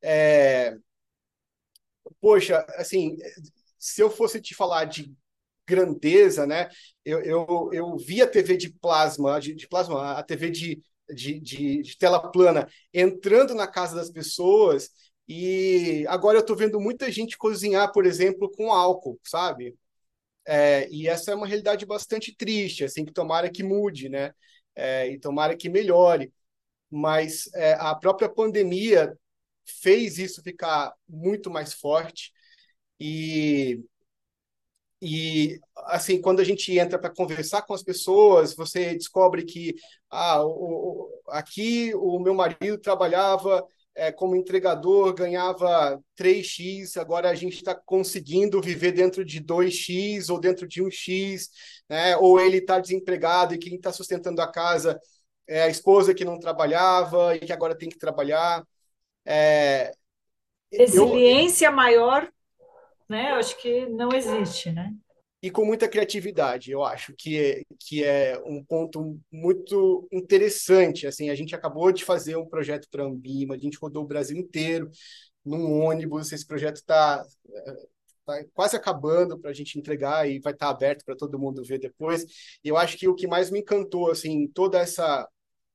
É... 0.04 0.76
Poxa, 2.20 2.66
assim, 2.76 3.18
se 3.80 4.02
eu 4.02 4.10
fosse 4.10 4.42
te 4.42 4.54
falar 4.54 4.86
de 4.86 5.14
grandeza, 5.68 6.46
né? 6.46 6.70
Eu, 7.04 7.22
eu, 7.22 7.70
eu 7.72 7.98
vi 7.98 8.22
a 8.22 8.28
TV 8.28 8.58
de 8.58 8.70
plasma, 8.70 9.40
de, 9.40 9.56
de 9.56 9.68
plasma, 9.68 10.14
a 10.14 10.24
TV 10.24 10.50
de, 10.50 10.84
de, 11.10 11.40
de, 11.40 11.82
de 11.82 11.98
tela 11.98 12.32
plana 12.32 12.68
entrando 12.94 13.56
na 13.56 13.68
casa 13.68 13.96
das 13.96 14.10
pessoas 14.10 14.90
e 15.28 16.06
agora 16.08 16.38
eu 16.38 16.42
estou 16.42 16.56
vendo 16.56 16.80
muita 16.80 17.12
gente 17.12 17.38
cozinhar, 17.38 17.92
por 17.92 18.06
exemplo, 18.06 18.52
com 18.52 18.72
álcool, 18.72 19.20
sabe? 19.24 19.76
É, 20.46 20.88
e 20.92 21.08
essa 21.08 21.32
é 21.32 21.36
uma 21.36 21.48
realidade 21.48 21.86
bastante 21.86 22.36
triste, 22.36 22.84
assim, 22.84 23.06
que 23.06 23.14
tomara 23.14 23.50
que 23.50 23.64
mude, 23.64 24.10
né? 24.10 24.34
É, 24.76 25.10
e 25.10 25.20
tomara 25.20 25.58
que 25.58 25.70
melhore. 25.70 26.32
Mas 26.90 27.50
é, 27.56 27.74
a 27.76 27.96
própria 27.96 28.30
pandemia 28.30 29.18
fez 29.66 30.20
isso 30.20 30.44
ficar 30.44 30.94
muito 31.10 31.50
mais 31.52 31.74
forte. 31.74 32.32
E, 33.00 33.84
e 35.02 35.60
assim, 35.88 36.22
quando 36.22 36.40
a 36.40 36.44
gente 36.44 36.78
entra 36.78 36.98
para 37.00 37.14
conversar 37.14 37.62
com 37.64 37.74
as 37.74 37.84
pessoas, 37.84 38.56
você 38.56 38.94
descobre 38.96 39.44
que 39.44 39.76
ah, 40.10 40.44
o, 40.44 40.50
o, 41.10 41.22
aqui 41.28 41.94
o 41.96 42.20
meu 42.20 42.34
marido 42.34 42.78
trabalhava 42.80 43.68
é, 43.96 44.12
como 44.12 44.36
entregador 44.36 45.14
ganhava 45.14 46.02
3x, 46.18 46.98
agora 46.98 47.30
a 47.30 47.36
gente 47.36 47.56
está 47.56 47.74
conseguindo 47.74 48.62
viver 48.62 48.92
dentro 48.92 49.24
de 49.24 49.42
2x 49.42 50.30
ou 50.30 50.40
dentro 50.40 50.68
de 50.68 50.84
1x, 50.84 51.50
né? 51.90 52.18
ou 52.18 52.40
ele 52.40 52.58
está 52.58 52.80
desempregado 52.80 53.54
e 53.54 53.58
quem 53.58 53.76
está 53.76 53.94
sustentando 53.94 54.42
a 54.42 54.52
casa 54.52 55.00
é 55.48 55.64
a 55.64 55.70
esposa 55.70 56.14
que 56.14 56.26
não 56.26 56.40
trabalhava 56.40 57.36
e 57.36 57.40
que 57.40 57.54
agora 57.54 57.78
tem 57.78 57.88
que 57.88 57.98
trabalhar. 57.98 58.66
É, 59.26 59.92
Resiliência 60.72 61.68
eu... 61.68 61.72
maior, 61.72 62.30
né? 63.08 63.32
Eu 63.32 63.36
acho 63.36 63.58
que 63.58 63.86
não 63.86 64.10
existe, 64.12 64.72
né? 64.72 64.92
E 65.42 65.52
com 65.52 65.66
muita 65.66 65.88
criatividade. 65.88 66.72
Eu 66.72 66.84
acho 66.84 67.14
que 67.18 67.38
é, 67.40 67.62
que 67.80 68.04
é 68.04 68.42
um 68.46 68.64
ponto 68.64 69.20
muito 69.32 70.08
interessante. 70.12 71.06
Assim, 71.08 71.30
a 71.30 71.36
gente 71.36 71.54
acabou 71.56 71.92
de 71.92 72.04
fazer 72.04 72.36
um 72.36 72.48
projeto 72.48 72.88
para 72.90 73.04
a 73.04 73.08
Ambima, 73.08 73.56
a 73.56 73.58
gente 73.58 73.78
rodou 73.78 74.04
o 74.04 74.08
Brasil 74.08 74.38
inteiro 74.38 74.90
num 75.46 75.82
ônibus. 75.82 76.32
Esse 76.32 76.46
projeto 76.46 76.78
está 76.78 77.24
tá 78.26 78.44
quase 78.54 78.76
acabando 78.76 79.40
para 79.40 79.52
a 79.52 79.54
gente 79.54 79.78
entregar 79.78 80.28
e 80.28 80.40
vai 80.40 80.54
estar 80.54 80.68
tá 80.68 80.72
aberto 80.72 81.06
para 81.06 81.16
todo 81.16 81.40
mundo 81.40 81.64
ver 81.64 81.80
depois. 81.80 82.26
E 82.64 82.68
eu 82.68 82.78
acho 82.78 82.98
que 82.98 83.08
o 83.08 83.16
que 83.16 83.28
mais 83.28 83.52
me 83.52 83.60
encantou, 83.60 84.10
assim, 84.10 84.48
toda 84.48 84.80
essa 84.80 85.28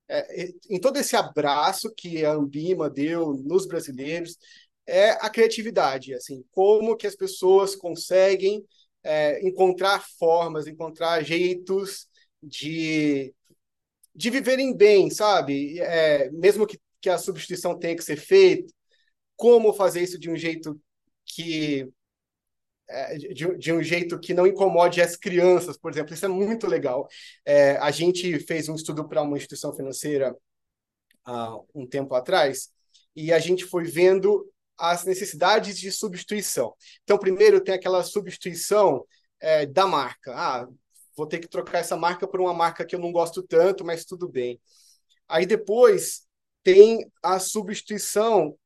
é, 0.08 0.48
em 0.68 0.80
todo 0.80 0.98
esse 0.98 1.14
abraço 1.14 1.92
que 1.96 2.24
a 2.24 2.32
Ambima 2.32 2.90
deu 2.90 3.32
nos 3.34 3.66
brasileiros 3.66 4.36
é 4.84 5.10
a 5.12 5.30
criatividade, 5.30 6.12
assim, 6.14 6.44
como 6.50 6.96
que 6.96 7.06
as 7.06 7.14
pessoas 7.14 7.76
conseguem 7.76 8.64
é, 9.02 9.46
encontrar 9.46 10.04
formas, 10.18 10.66
encontrar 10.66 11.22
jeitos 11.22 12.06
de, 12.42 13.34
de 14.14 14.30
viverem 14.30 14.76
bem, 14.76 15.10
sabe? 15.10 15.80
É, 15.80 16.30
mesmo 16.30 16.66
que, 16.66 16.78
que 17.00 17.08
a 17.08 17.18
substituição 17.18 17.78
tenha 17.78 17.96
que 17.96 18.04
ser 18.04 18.16
feita, 18.16 18.72
como 19.36 19.72
fazer 19.72 20.02
isso 20.02 20.18
de 20.18 20.30
um 20.30 20.36
jeito 20.36 20.80
que 21.24 21.88
é, 22.88 23.16
de, 23.16 23.56
de, 23.56 23.72
um 23.72 23.82
jeito 23.82 24.18
que 24.18 24.34
não 24.34 24.46
incomode 24.46 25.00
as 25.00 25.14
crianças, 25.16 25.78
por 25.78 25.92
exemplo. 25.92 26.12
Isso 26.12 26.26
é 26.26 26.28
muito 26.28 26.66
legal. 26.66 27.06
É, 27.44 27.76
a 27.76 27.90
gente 27.90 28.38
fez 28.40 28.68
um 28.68 28.74
estudo 28.74 29.08
para 29.08 29.22
uma 29.22 29.36
instituição 29.36 29.72
financeira 29.74 30.36
há 31.24 31.56
um 31.74 31.86
tempo 31.86 32.14
atrás 32.14 32.70
e 33.14 33.32
a 33.32 33.38
gente 33.38 33.64
foi 33.64 33.84
vendo 33.84 34.44
as 34.80 35.04
necessidades 35.04 35.78
de 35.78 35.92
substituição. 35.92 36.74
Então, 37.04 37.18
primeiro 37.18 37.60
tem 37.60 37.74
aquela 37.74 38.02
substituição 38.02 39.04
é, 39.38 39.66
da 39.66 39.86
marca. 39.86 40.32
Ah, 40.34 40.66
vou 41.14 41.26
ter 41.26 41.38
que 41.38 41.48
trocar 41.48 41.78
essa 41.78 41.96
marca 41.96 42.26
por 42.26 42.40
uma 42.40 42.54
marca 42.54 42.84
que 42.84 42.94
eu 42.94 42.98
não 42.98 43.12
gosto 43.12 43.42
tanto, 43.42 43.84
mas 43.84 44.06
tudo 44.06 44.26
bem. 44.26 44.58
Aí 45.28 45.44
depois 45.44 46.22
tem 46.62 47.10
a 47.22 47.38
substituição 47.38 48.56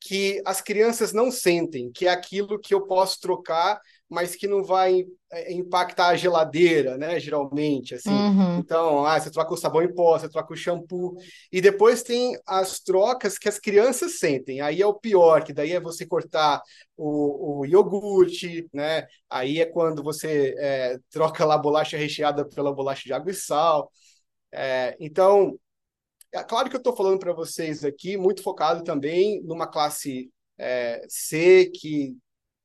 que 0.00 0.42
as 0.44 0.60
crianças 0.60 1.12
não 1.12 1.30
sentem, 1.30 1.92
que 1.92 2.06
é 2.06 2.10
aquilo 2.10 2.58
que 2.58 2.74
eu 2.74 2.86
posso 2.86 3.20
trocar 3.20 3.80
mas 4.12 4.36
que 4.36 4.46
não 4.46 4.62
vai 4.62 5.06
é, 5.30 5.52
impactar 5.54 6.08
a 6.08 6.16
geladeira, 6.16 6.98
né? 6.98 7.18
Geralmente, 7.18 7.94
assim. 7.94 8.10
Uhum. 8.10 8.58
Então, 8.58 9.06
ah, 9.06 9.18
você 9.18 9.30
troca 9.30 9.54
o 9.54 9.56
sabão 9.56 9.82
em 9.82 9.92
pó, 9.92 10.18
você 10.18 10.28
troca 10.28 10.52
o 10.52 10.56
shampoo. 10.56 11.16
E 11.50 11.60
depois 11.60 12.02
tem 12.02 12.38
as 12.46 12.78
trocas 12.78 13.38
que 13.38 13.48
as 13.48 13.58
crianças 13.58 14.18
sentem. 14.18 14.60
Aí 14.60 14.82
é 14.82 14.86
o 14.86 14.94
pior, 14.94 15.42
que 15.42 15.52
daí 15.52 15.72
é 15.72 15.80
você 15.80 16.04
cortar 16.04 16.60
o, 16.96 17.60
o 17.60 17.66
iogurte, 17.66 18.68
né? 18.72 19.06
Aí 19.30 19.60
é 19.60 19.64
quando 19.66 20.02
você 20.02 20.54
é, 20.58 20.98
troca 21.10 21.44
lá 21.46 21.54
a 21.54 21.58
bolacha 21.58 21.96
recheada 21.96 22.44
pela 22.44 22.72
bolacha 22.72 23.04
de 23.04 23.12
água 23.14 23.30
e 23.30 23.34
sal. 23.34 23.90
É, 24.52 24.94
então, 25.00 25.58
é 26.30 26.42
claro 26.44 26.68
que 26.68 26.76
eu 26.76 26.78
estou 26.78 26.94
falando 26.94 27.18
para 27.18 27.32
vocês 27.32 27.84
aqui, 27.84 28.16
muito 28.18 28.42
focado 28.42 28.84
também 28.84 29.42
numa 29.42 29.66
classe 29.66 30.30
é, 30.58 31.02
C, 31.08 31.70
que 31.74 32.16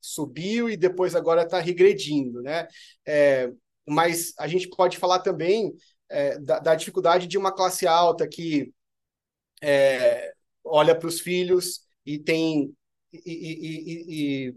subiu 0.08 0.70
e 0.70 0.78
depois 0.78 1.16
agora 1.16 1.44
está 1.44 1.60
regredindo, 1.60 2.42
né? 2.42 2.68
É, 3.06 3.52
mas 3.88 4.34
a 4.38 4.48
gente 4.48 4.68
pode 4.70 4.98
falar 4.98 5.20
também 5.20 5.74
é, 6.10 6.38
da, 6.40 6.60
da, 6.60 6.76
dificuldade 6.76 7.28
de 7.28 7.38
uma 7.38 7.52
classe 7.52 7.86
alta 7.86 8.28
que 8.28 8.72
é, 9.62 10.34
olha 10.64 10.96
para 10.98 11.08
os 11.08 11.20
filhos 11.20 11.82
e 12.06 12.20
tem 12.20 12.74
e, 13.12 13.20
e, 13.26 14.48
e, 14.50 14.56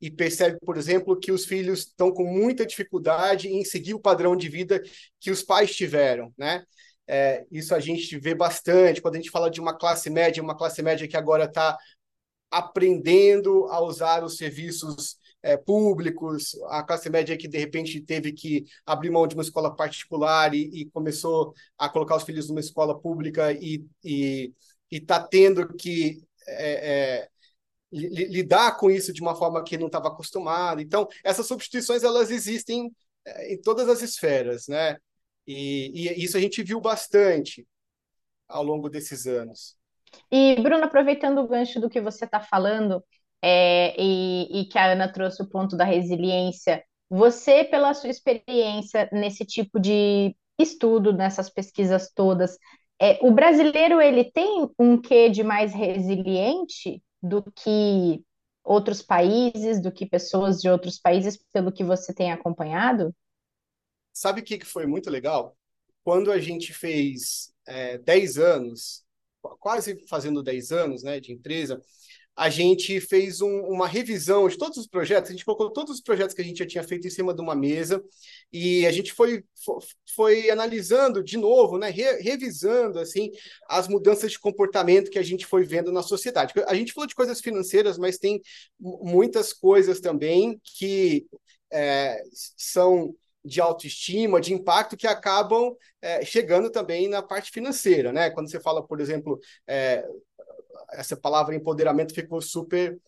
e, 0.00 0.10
percebe, 0.10 0.58
por 0.64 0.76
exemplo, 0.76 1.18
que 1.18 1.32
os 1.32 1.44
filhos 1.44 1.80
estão 1.80 2.12
com 2.12 2.24
muita 2.24 2.64
dificuldade 2.64 3.48
em 3.48 3.64
seguir 3.64 3.94
o 3.94 4.00
padrão 4.00 4.36
de 4.36 4.48
vida 4.48 4.80
que 5.20 5.30
os 5.30 5.42
pais 5.42 5.74
tiveram, 5.74 6.32
né? 6.38 6.64
É, 7.10 7.46
isso 7.50 7.74
a 7.74 7.80
gente 7.80 8.18
vê 8.18 8.34
bastante 8.34 9.00
quando 9.00 9.14
a 9.14 9.18
gente 9.18 9.30
fala 9.30 9.50
de 9.50 9.60
uma 9.60 9.76
classe 9.76 10.10
média, 10.10 10.42
uma 10.42 10.56
classe 10.56 10.82
média 10.82 11.08
que 11.08 11.16
agora 11.16 11.44
está 11.44 11.76
aprendendo 12.50 13.66
a 13.66 13.80
usar 13.80 14.24
os 14.24 14.36
serviços 14.36 15.18
é, 15.42 15.56
públicos, 15.56 16.56
a 16.68 16.82
classe 16.82 17.08
média 17.08 17.36
que 17.36 17.48
de 17.48 17.58
repente 17.58 18.00
teve 18.00 18.32
que 18.32 18.64
abrir 18.84 19.10
mão 19.10 19.26
de 19.26 19.34
uma 19.34 19.42
escola 19.42 19.74
particular 19.74 20.54
e, 20.54 20.82
e 20.82 20.90
começou 20.90 21.54
a 21.76 21.88
colocar 21.88 22.16
os 22.16 22.24
filhos 22.24 22.48
numa 22.48 22.60
escola 22.60 22.98
pública 22.98 23.52
e 23.52 23.84
está 24.90 25.22
tendo 25.22 25.74
que 25.76 26.22
é, 26.46 27.20
é, 27.20 27.28
lidar 27.92 28.76
com 28.76 28.90
isso 28.90 29.12
de 29.12 29.22
uma 29.22 29.34
forma 29.34 29.62
que 29.62 29.78
não 29.78 29.86
estava 29.86 30.08
acostumado. 30.08 30.80
Então, 30.80 31.08
essas 31.24 31.46
substituições 31.46 32.02
elas 32.02 32.30
existem 32.30 32.92
em 33.46 33.60
todas 33.60 33.88
as 33.88 34.02
esferas, 34.02 34.66
né? 34.68 34.96
E, 35.46 36.08
e 36.08 36.24
isso 36.24 36.36
a 36.36 36.40
gente 36.40 36.62
viu 36.62 36.80
bastante 36.80 37.66
ao 38.46 38.62
longo 38.62 38.88
desses 38.90 39.26
anos. 39.26 39.77
E, 40.30 40.56
Bruno, 40.60 40.84
aproveitando 40.84 41.38
o 41.38 41.48
gancho 41.48 41.80
do 41.80 41.88
que 41.88 42.00
você 42.00 42.24
está 42.24 42.40
falando, 42.40 43.02
é, 43.42 43.94
e, 44.00 44.60
e, 44.60 44.64
que 44.66 44.78
a 44.78 44.92
Ana 44.92 45.12
trouxe 45.12 45.42
o 45.42 45.48
ponto 45.48 45.76
da 45.76 45.84
resiliência, 45.84 46.84
você, 47.08 47.64
pela 47.64 47.94
sua 47.94 48.10
experiência 48.10 49.08
nesse 49.12 49.44
tipo 49.44 49.78
de 49.80 50.36
estudo, 50.58 51.12
nessas 51.12 51.48
pesquisas 51.48 52.10
todas, 52.14 52.58
é, 53.00 53.18
o 53.22 53.30
brasileiro 53.30 54.00
ele 54.00 54.24
tem 54.24 54.68
um 54.78 55.00
quê 55.00 55.30
de 55.30 55.44
mais 55.44 55.72
resiliente 55.72 57.02
do 57.22 57.42
que 57.52 58.22
outros 58.64 59.00
países, 59.00 59.80
do 59.80 59.92
que 59.92 60.04
pessoas 60.04 60.60
de 60.60 60.68
outros 60.68 60.98
países, 60.98 61.38
pelo 61.52 61.72
que 61.72 61.84
você 61.84 62.12
tem 62.12 62.32
acompanhado? 62.32 63.14
sabe 64.18 64.40
o 64.40 64.44
que 64.44 64.64
foi 64.64 64.84
muito 64.84 65.08
legal? 65.10 65.56
Quando 66.02 66.32
a 66.32 66.40
gente 66.40 66.72
fez 66.72 67.52
é, 67.66 67.98
10 67.98 68.38
anos, 68.38 69.04
quase 69.60 70.04
fazendo 70.08 70.42
10 70.42 70.72
anos 70.72 71.02
né, 71.02 71.20
de 71.20 71.32
empresa, 71.32 71.80
a 72.38 72.48
gente 72.48 73.00
fez 73.00 73.40
um, 73.40 73.62
uma 73.62 73.88
revisão 73.88 74.48
de 74.48 74.56
todos 74.56 74.78
os 74.78 74.86
projetos, 74.86 75.28
a 75.28 75.32
gente 75.32 75.44
colocou 75.44 75.72
todos 75.72 75.96
os 75.96 76.00
projetos 76.00 76.32
que 76.32 76.40
a 76.40 76.44
gente 76.44 76.58
já 76.58 76.66
tinha 76.66 76.84
feito 76.84 77.04
em 77.04 77.10
cima 77.10 77.34
de 77.34 77.40
uma 77.40 77.54
mesa 77.54 78.00
e 78.52 78.86
a 78.86 78.92
gente 78.92 79.12
foi, 79.12 79.42
foi, 79.64 79.78
foi 80.14 80.50
analisando 80.50 81.20
de 81.20 81.36
novo, 81.36 81.78
né, 81.78 81.90
re, 81.90 82.22
revisando 82.22 83.00
assim 83.00 83.32
as 83.68 83.88
mudanças 83.88 84.30
de 84.30 84.38
comportamento 84.38 85.10
que 85.10 85.18
a 85.18 85.22
gente 85.22 85.44
foi 85.46 85.64
vendo 85.64 85.90
na 85.90 86.00
sociedade. 86.00 86.54
A 86.68 86.74
gente 86.76 86.92
falou 86.92 87.08
de 87.08 87.14
coisas 87.16 87.40
financeiras, 87.40 87.98
mas 87.98 88.18
tem 88.18 88.40
muitas 88.78 89.52
coisas 89.52 89.98
também 89.98 90.60
que 90.62 91.26
é, 91.72 92.22
são 92.56 93.12
de 93.48 93.60
autoestima, 93.60 94.40
de 94.40 94.52
impacto 94.52 94.96
que 94.96 95.06
acabam 95.06 95.74
é, 96.02 96.24
chegando 96.24 96.70
também 96.70 97.08
na 97.08 97.22
parte 97.22 97.50
financeira, 97.50 98.12
né? 98.12 98.30
Quando 98.30 98.50
você 98.50 98.60
fala, 98.60 98.86
por 98.86 99.00
exemplo, 99.00 99.40
é, 99.66 100.04
essa 100.92 101.16
palavra 101.16 101.54
empoderamento 101.54 102.14
ficou 102.14 102.40
super 102.40 102.98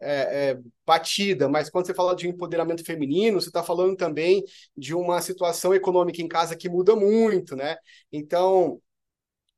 é, 0.00 0.50
é, 0.52 0.58
batida, 0.86 1.48
mas 1.48 1.68
quando 1.68 1.86
você 1.86 1.94
fala 1.94 2.16
de 2.16 2.26
empoderamento 2.26 2.84
feminino, 2.84 3.40
você 3.40 3.48
está 3.48 3.62
falando 3.62 3.96
também 3.96 4.42
de 4.76 4.94
uma 4.94 5.20
situação 5.20 5.74
econômica 5.74 6.22
em 6.22 6.28
casa 6.28 6.56
que 6.56 6.68
muda 6.68 6.96
muito, 6.96 7.54
né? 7.54 7.76
Então, 8.10 8.80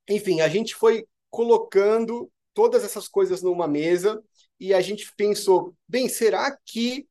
enfim, 0.09 0.41
a 0.41 0.49
gente 0.49 0.75
foi 0.75 1.07
colocando 1.31 2.31
todas 2.53 2.85
essas 2.85 3.09
coisas 3.09 3.43
numa 3.43 3.69
mesa 3.69 4.23
e 4.59 4.75
a 4.75 4.81
gente 4.81 5.13
pensou, 5.17 5.75
bem, 5.89 6.09
será 6.09 6.57
que 6.65 7.07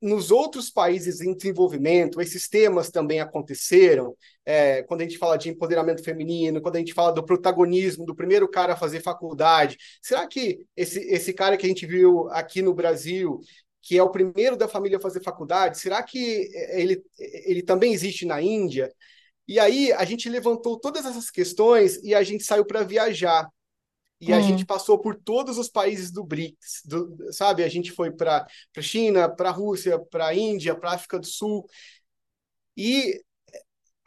nos 0.00 0.30
outros 0.30 0.70
países 0.70 1.20
em 1.20 1.34
desenvolvimento, 1.34 2.20
esses 2.20 2.48
temas 2.48 2.90
também 2.90 3.20
aconteceram. 3.20 4.16
É, 4.44 4.82
quando 4.84 5.00
a 5.00 5.04
gente 5.04 5.18
fala 5.18 5.36
de 5.36 5.48
empoderamento 5.48 6.02
feminino, 6.04 6.60
quando 6.60 6.76
a 6.76 6.78
gente 6.78 6.94
fala 6.94 7.12
do 7.12 7.24
protagonismo 7.24 8.04
do 8.04 8.14
primeiro 8.14 8.48
cara 8.48 8.74
a 8.74 8.76
fazer 8.76 9.00
faculdade, 9.02 9.76
será 10.00 10.26
que 10.26 10.60
esse, 10.76 11.00
esse 11.00 11.32
cara 11.32 11.56
que 11.56 11.66
a 11.66 11.68
gente 11.68 11.86
viu 11.86 12.28
aqui 12.30 12.62
no 12.62 12.72
Brasil, 12.72 13.40
que 13.82 13.98
é 13.98 14.02
o 14.02 14.10
primeiro 14.10 14.56
da 14.56 14.68
família 14.68 14.98
a 14.98 15.00
fazer 15.00 15.22
faculdade, 15.22 15.78
será 15.78 16.02
que 16.02 16.48
ele, 16.70 17.02
ele 17.18 17.62
também 17.62 17.92
existe 17.92 18.24
na 18.24 18.40
Índia? 18.40 18.92
E 19.48 19.58
aí 19.58 19.92
a 19.92 20.04
gente 20.04 20.28
levantou 20.28 20.78
todas 20.78 21.06
essas 21.06 21.30
questões 21.30 21.96
e 22.04 22.14
a 22.14 22.22
gente 22.22 22.44
saiu 22.44 22.64
para 22.66 22.84
viajar. 22.84 23.48
E 24.20 24.32
hum. 24.32 24.36
a 24.36 24.40
gente 24.40 24.66
passou 24.66 24.98
por 24.98 25.14
todos 25.14 25.58
os 25.58 25.68
países 25.68 26.10
do 26.10 26.24
BRICS, 26.24 26.82
do, 26.84 27.32
sabe? 27.32 27.62
A 27.62 27.68
gente 27.68 27.92
foi 27.92 28.10
para 28.10 28.46
a 28.76 28.82
China, 28.82 29.28
para 29.28 29.50
a 29.50 29.52
Rússia, 29.52 29.98
para 29.98 30.26
a 30.26 30.34
Índia, 30.34 30.74
para 30.74 30.90
a 30.90 30.94
África 30.94 31.18
do 31.18 31.26
Sul. 31.26 31.66
E 32.76 33.20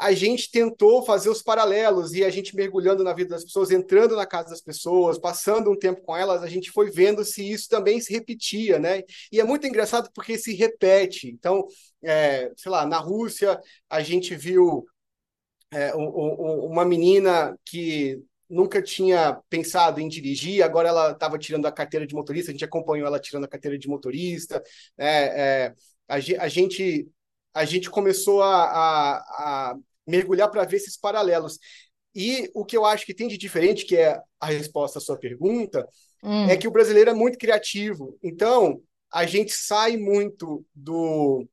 a 0.02 0.14
gente 0.14 0.50
tentou 0.50 1.04
fazer 1.04 1.30
os 1.30 1.44
paralelos 1.44 2.14
e 2.14 2.24
a 2.24 2.30
gente 2.32 2.56
mergulhando 2.56 3.04
na 3.04 3.14
vida 3.14 3.36
das 3.36 3.44
pessoas, 3.44 3.70
entrando 3.70 4.16
na 4.16 4.26
casa 4.26 4.50
das 4.50 4.62
pessoas, 4.62 5.20
passando 5.20 5.70
um 5.70 5.78
tempo 5.78 6.02
com 6.02 6.18
elas, 6.18 6.42
a 6.42 6.48
gente 6.48 6.72
foi 6.72 6.90
vendo 6.90 7.24
se 7.24 7.48
isso 7.48 7.70
também 7.70 8.02
se 8.02 8.12
repetia, 8.12 8.80
né? 8.80 9.04
E 9.32 9.40
é 9.40 9.44
muito 9.44 9.68
engraçado 9.68 10.10
porque 10.14 10.40
se 10.40 10.56
repete. 10.56 11.28
Então, 11.30 11.68
é, 12.04 12.52
sei 12.58 12.72
lá, 12.72 12.84
na 12.84 12.98
Rússia 12.98 13.62
a 13.88 14.02
gente 14.02 14.36
viu 14.36 14.86
é, 15.72 15.94
uma 15.94 16.84
menina 16.84 17.56
que 17.64 18.20
nunca 18.52 18.82
tinha 18.82 19.42
pensado 19.50 20.02
em 20.02 20.10
dirigir, 20.10 20.62
agora 20.62 20.90
ela 20.90 21.12
estava 21.12 21.40
tirando 21.40 21.66
a 21.66 21.72
carteira 21.72 22.06
de 22.06 22.14
motorista, 22.14 22.52
a 22.52 22.54
gente 22.54 22.66
acompanhou 22.66 23.08
ela 23.08 23.20
tirando 23.20 23.46
a 23.46 23.48
carteira 23.48 23.78
de 23.78 23.88
motorista. 23.88 24.62
Né? 24.98 25.06
É, 25.08 25.74
a, 26.08 26.16
a, 26.16 26.48
gente, 26.50 27.08
a 27.54 27.64
gente 27.64 27.90
começou 27.90 28.44
a, 28.44 28.64
a, 28.64 29.72
a 29.72 29.76
mergulhar 30.06 30.52
para 30.52 30.66
ver 30.66 30.78
esses 30.78 30.98
paralelos. 30.98 31.58
E 32.14 32.52
o 32.54 32.66
que 32.66 32.76
eu 32.76 32.86
acho 32.86 33.06
que 33.06 33.14
tem 33.14 33.30
de 33.30 33.38
diferente, 33.38 33.86
que 33.86 33.96
é 33.96 34.20
a 34.40 34.48
resposta 34.48 35.00
à 35.00 35.02
sua 35.02 35.18
pergunta, 35.18 35.88
hum. 36.22 36.50
é 36.50 36.58
que 36.58 36.68
o 36.68 36.72
brasileiro 36.72 37.10
é 37.10 37.14
muito 37.14 37.38
criativo. 37.38 38.18
Então, 38.22 38.82
a 39.12 39.26
gente 39.26 39.54
sai 39.54 39.96
muito 39.96 40.66
do, 40.76 41.48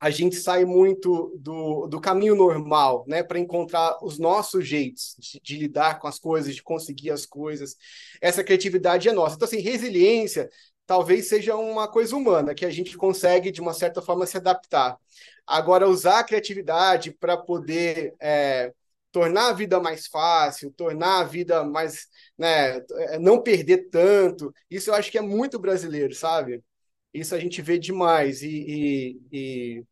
a 0.00 0.08
gente 0.08 0.36
sai 0.36 0.64
muito 0.64 1.36
do, 1.38 1.86
do 1.86 2.00
caminho 2.00 2.34
normal, 2.34 3.04
né, 3.06 3.22
para 3.22 3.38
encontrar 3.38 3.98
os 4.02 4.18
nossos 4.18 4.66
jeitos 4.66 5.14
de, 5.18 5.38
de, 5.40 5.58
lidar 5.58 5.98
com 5.98 6.08
as 6.08 6.18
coisas, 6.18 6.54
de 6.54 6.62
conseguir 6.62 7.10
as 7.10 7.26
coisas. 7.26 7.76
Essa 8.20 8.42
criatividade 8.42 9.08
é 9.10 9.12
nossa. 9.12 9.36
Então, 9.36 9.46
assim, 9.46 9.60
resiliência 9.60 10.48
talvez 10.86 11.28
seja 11.28 11.54
uma 11.54 11.86
coisa 11.86 12.16
humana, 12.16 12.54
que 12.54 12.64
a 12.64 12.70
gente 12.70 12.96
consegue, 12.96 13.52
de 13.52 13.60
uma 13.60 13.74
certa 13.74 14.02
forma, 14.02 14.26
se 14.26 14.36
adaptar. 14.38 14.98
Agora, 15.46 15.88
usar 15.88 16.20
a 16.20 16.24
criatividade 16.24 17.12
para 17.12 17.36
poder 17.36 18.14
é, 18.20 18.72
tornar 19.12 19.50
a 19.50 19.52
vida 19.52 19.78
mais 19.80 20.06
fácil, 20.06 20.72
tornar 20.72 21.20
a 21.20 21.24
vida 21.24 21.62
mais. 21.64 22.08
Né, 22.38 22.78
é, 22.78 23.18
não 23.18 23.42
perder 23.42 23.88
tanto, 23.90 24.52
isso 24.70 24.90
eu 24.90 24.94
acho 24.94 25.10
que 25.10 25.18
é 25.18 25.22
muito 25.22 25.58
brasileiro, 25.58 26.14
sabe? 26.14 26.62
Isso 27.12 27.34
a 27.34 27.38
gente 27.38 27.60
vê 27.62 27.78
demais 27.78 28.42
e, 28.42 28.48
e, 28.48 29.20
e, 29.32 29.84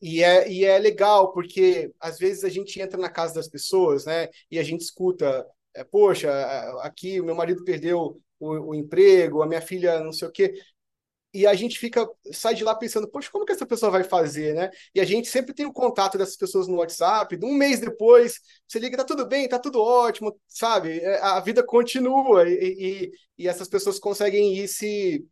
e, 0.00 0.22
é, 0.22 0.50
e 0.50 0.64
é 0.64 0.78
legal, 0.78 1.32
porque 1.32 1.92
às 2.00 2.18
vezes 2.18 2.44
a 2.44 2.48
gente 2.48 2.80
entra 2.80 2.98
na 2.98 3.10
casa 3.10 3.34
das 3.34 3.48
pessoas 3.48 4.06
né, 4.06 4.28
e 4.50 4.58
a 4.58 4.62
gente 4.62 4.80
escuta, 4.82 5.46
é, 5.74 5.84
poxa, 5.84 6.30
aqui 6.82 7.20
o 7.20 7.24
meu 7.24 7.34
marido 7.34 7.64
perdeu 7.64 8.20
o, 8.40 8.70
o 8.70 8.74
emprego, 8.74 9.42
a 9.42 9.46
minha 9.46 9.60
filha 9.60 10.00
não 10.00 10.12
sei 10.12 10.28
o 10.28 10.32
quê, 10.32 10.54
e 11.32 11.46
a 11.46 11.54
gente 11.54 11.78
fica 11.78 12.08
sai 12.32 12.54
de 12.54 12.64
lá 12.64 12.74
pensando, 12.74 13.06
poxa, 13.08 13.30
como 13.30 13.44
que 13.44 13.52
essa 13.52 13.66
pessoa 13.66 13.92
vai 13.92 14.02
fazer, 14.02 14.54
né? 14.54 14.70
E 14.94 15.00
a 15.00 15.04
gente 15.04 15.28
sempre 15.28 15.52
tem 15.54 15.66
o 15.66 15.72
contato 15.72 16.16
dessas 16.16 16.36
pessoas 16.36 16.66
no 16.66 16.76
WhatsApp, 16.76 17.38
um 17.42 17.52
mês 17.54 17.80
depois, 17.80 18.40
você 18.66 18.78
liga, 18.78 18.96
tá 18.96 19.04
tudo 19.04 19.26
bem, 19.26 19.48
tá 19.48 19.58
tudo 19.58 19.80
ótimo, 19.80 20.38
sabe? 20.48 20.98
É, 21.00 21.20
a 21.20 21.40
vida 21.40 21.62
continua 21.62 22.48
e, 22.48 23.10
e, 23.38 23.44
e 23.44 23.48
essas 23.48 23.68
pessoas 23.68 23.98
conseguem 23.98 24.54
ir 24.56 24.68
se 24.68 25.24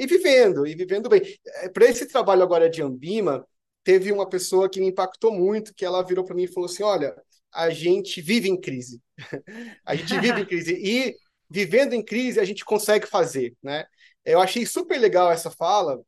e 0.00 0.06
vivendo, 0.06 0.66
e 0.66 0.74
vivendo 0.74 1.10
bem. 1.10 1.20
É, 1.56 1.68
para 1.68 1.84
esse 1.84 2.06
trabalho 2.06 2.42
agora 2.42 2.70
de 2.70 2.82
Ambima, 2.82 3.46
teve 3.84 4.10
uma 4.10 4.26
pessoa 4.26 4.68
que 4.70 4.80
me 4.80 4.88
impactou 4.88 5.30
muito, 5.30 5.74
que 5.74 5.84
ela 5.84 6.02
virou 6.02 6.24
para 6.24 6.34
mim 6.34 6.44
e 6.44 6.48
falou 6.52 6.70
assim: 6.70 6.82
olha, 6.82 7.14
a 7.52 7.68
gente 7.68 8.22
vive 8.22 8.48
em 8.48 8.58
crise. 8.58 8.98
a 9.84 9.94
gente 9.94 10.18
vive 10.18 10.40
em 10.40 10.46
crise. 10.46 10.72
E 10.74 11.14
vivendo 11.50 11.92
em 11.92 12.02
crise, 12.02 12.40
a 12.40 12.44
gente 12.44 12.64
consegue 12.64 13.06
fazer, 13.06 13.54
né? 13.62 13.84
Eu 14.24 14.40
achei 14.40 14.64
super 14.64 14.98
legal 14.98 15.30
essa 15.30 15.50
fala, 15.50 16.00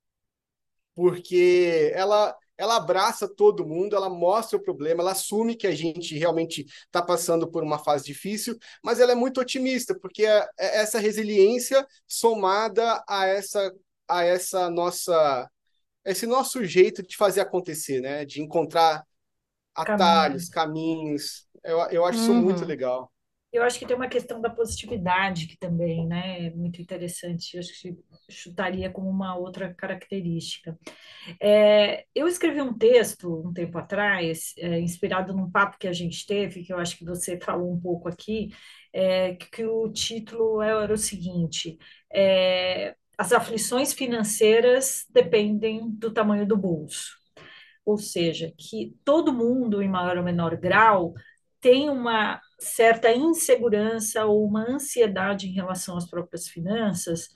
porque 0.95 1.93
ela 1.95 2.35
ela 2.57 2.77
abraça 2.77 3.27
todo 3.29 3.67
mundo, 3.67 3.97
ela 3.97 4.09
mostra 4.09 4.57
o 4.59 4.62
problema, 4.62 5.03
ela 5.03 5.12
assume 5.12 5.57
que 5.57 5.67
a 5.67 5.75
gente 5.75 6.17
realmente 6.17 6.65
está 6.65 7.03
passando 7.03 7.51
por 7.51 7.62
uma 7.62 7.79
fase 7.79 8.05
difícil, 8.05 8.57
mas 8.83 9.01
ela 9.01 9.12
é 9.12 9.17
muito 9.17 9.41
otimista, 9.41 9.99
porque 9.99 10.25
é, 10.25 10.49
é 10.59 10.81
essa 10.81 10.99
resiliência 10.99 11.87
somada 12.07 13.03
a 13.09 13.27
essa, 13.27 13.73
a 14.09 14.25
essa 14.25 14.71
nossa 14.71 15.49
esse 16.05 16.27
nosso 16.27 16.65
jeito 16.65 17.03
de 17.03 17.17
fazer 17.17 17.41
acontecer, 17.41 18.01
né? 18.01 18.25
De 18.25 18.43
encontrar 18.43 19.07
atalhos, 19.75 20.49
caminhos. 20.49 21.47
Eu, 21.62 21.79
eu 21.91 22.05
acho 22.05 22.19
uhum. 22.19 22.25
isso 22.25 22.35
muito 22.35 22.65
legal. 22.65 23.12
Eu 23.53 23.62
acho 23.62 23.79
que 23.79 23.87
tem 23.87 23.95
uma 23.95 24.09
questão 24.09 24.41
da 24.41 24.49
positividade 24.49 25.47
que 25.47 25.59
também, 25.59 26.07
né, 26.07 26.47
é 26.47 26.51
muito 26.51 26.81
interessante. 26.81 27.55
Eu 27.55 27.61
acho 27.61 27.73
que 27.83 27.97
chutaria 28.31 28.91
como 28.91 29.11
uma 29.11 29.37
outra 29.37 29.75
característica. 29.75 30.79
É, 31.38 32.07
eu 32.15 32.27
escrevi 32.27 32.62
um 32.62 32.73
texto 32.77 33.47
um 33.47 33.53
tempo 33.53 33.77
atrás, 33.77 34.55
é, 34.57 34.81
inspirado 34.81 35.35
num 35.35 35.51
papo 35.51 35.77
que 35.79 35.87
a 35.87 35.93
gente 35.93 36.27
teve, 36.27 36.65
que 36.65 36.73
eu 36.73 36.79
acho 36.79 36.97
que 36.97 37.05
você 37.05 37.38
falou 37.38 37.71
um 37.71 37.81
pouco 37.81 38.09
aqui, 38.09 38.49
é, 38.93 39.35
que 39.35 39.65
o 39.67 39.93
título 39.93 40.62
era 40.62 40.93
o 40.93 40.97
seguinte: 40.97 41.79
é, 42.12 42.95
as 43.19 43.33
aflições 43.33 43.93
financeiras 43.93 45.05
dependem 45.11 45.91
do 45.91 46.11
tamanho 46.11 46.47
do 46.47 46.57
bolso. 46.57 47.21
Ou 47.85 47.99
seja, 47.99 48.53
que 48.57 48.95
todo 49.05 49.33
mundo, 49.33 49.83
em 49.83 49.88
maior 49.88 50.17
ou 50.17 50.23
menor 50.25 50.57
grau, 50.57 51.15
tem 51.62 51.88
uma 51.88 52.40
certa 52.59 53.12
insegurança 53.12 54.27
ou 54.27 54.44
uma 54.44 54.68
ansiedade 54.68 55.48
em 55.48 55.53
relação 55.53 55.96
às 55.96 56.11
próprias 56.11 56.48
finanças, 56.48 57.29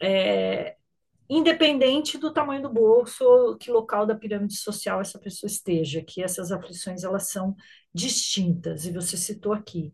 é, 0.00 0.76
independente 1.28 2.16
do 2.16 2.32
tamanho 2.32 2.62
do 2.62 2.72
bolso 2.72 3.24
ou 3.24 3.58
que 3.58 3.70
local 3.70 4.06
da 4.06 4.14
pirâmide 4.14 4.54
social 4.54 5.00
essa 5.00 5.18
pessoa 5.18 5.48
esteja, 5.48 6.02
que 6.02 6.22
essas 6.22 6.52
aflições 6.52 7.02
elas 7.02 7.28
são 7.30 7.54
distintas, 7.92 8.86
e 8.86 8.92
você 8.92 9.16
citou 9.16 9.52
aqui 9.52 9.92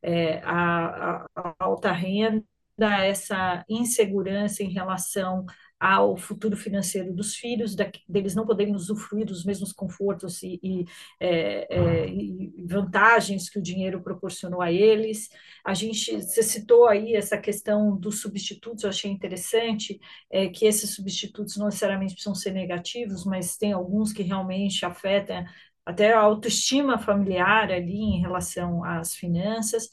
é, 0.00 0.38
a, 0.44 1.24
a, 1.24 1.26
a 1.36 1.54
alta 1.58 1.90
renda, 1.92 2.44
essa 2.78 3.64
insegurança 3.68 4.62
em 4.62 4.70
relação 4.72 5.44
ao 5.82 6.16
futuro 6.16 6.56
financeiro 6.56 7.12
dos 7.12 7.34
filhos, 7.34 7.74
da, 7.74 7.90
deles 8.08 8.36
não 8.36 8.46
poderem 8.46 8.72
usufruir 8.72 9.26
dos 9.26 9.44
mesmos 9.44 9.72
confortos 9.72 10.40
e, 10.40 10.60
e, 10.62 10.84
é, 11.18 11.66
é, 11.68 12.08
e, 12.08 12.64
vantagens 12.64 13.50
que 13.50 13.58
o 13.58 13.62
dinheiro 13.62 14.00
proporcionou 14.00 14.62
a 14.62 14.70
eles. 14.70 15.28
A 15.64 15.74
gente, 15.74 16.22
você 16.22 16.40
citou 16.40 16.86
aí 16.86 17.16
essa 17.16 17.36
questão 17.36 17.96
dos 17.96 18.20
substitutos, 18.20 18.84
eu 18.84 18.90
achei 18.90 19.10
interessante, 19.10 19.98
é, 20.30 20.46
que 20.48 20.66
esses 20.66 20.94
substitutos 20.94 21.56
não 21.56 21.66
necessariamente 21.66 22.12
precisam 22.12 22.36
ser 22.36 22.52
negativos, 22.52 23.24
mas 23.24 23.56
tem 23.56 23.72
alguns 23.72 24.12
que 24.12 24.22
realmente 24.22 24.86
afetam 24.86 25.44
até 25.84 26.12
a 26.12 26.20
autoestima 26.20 26.96
familiar 26.96 27.72
ali 27.72 27.98
em 27.98 28.20
relação 28.20 28.84
às 28.84 29.16
finanças. 29.16 29.90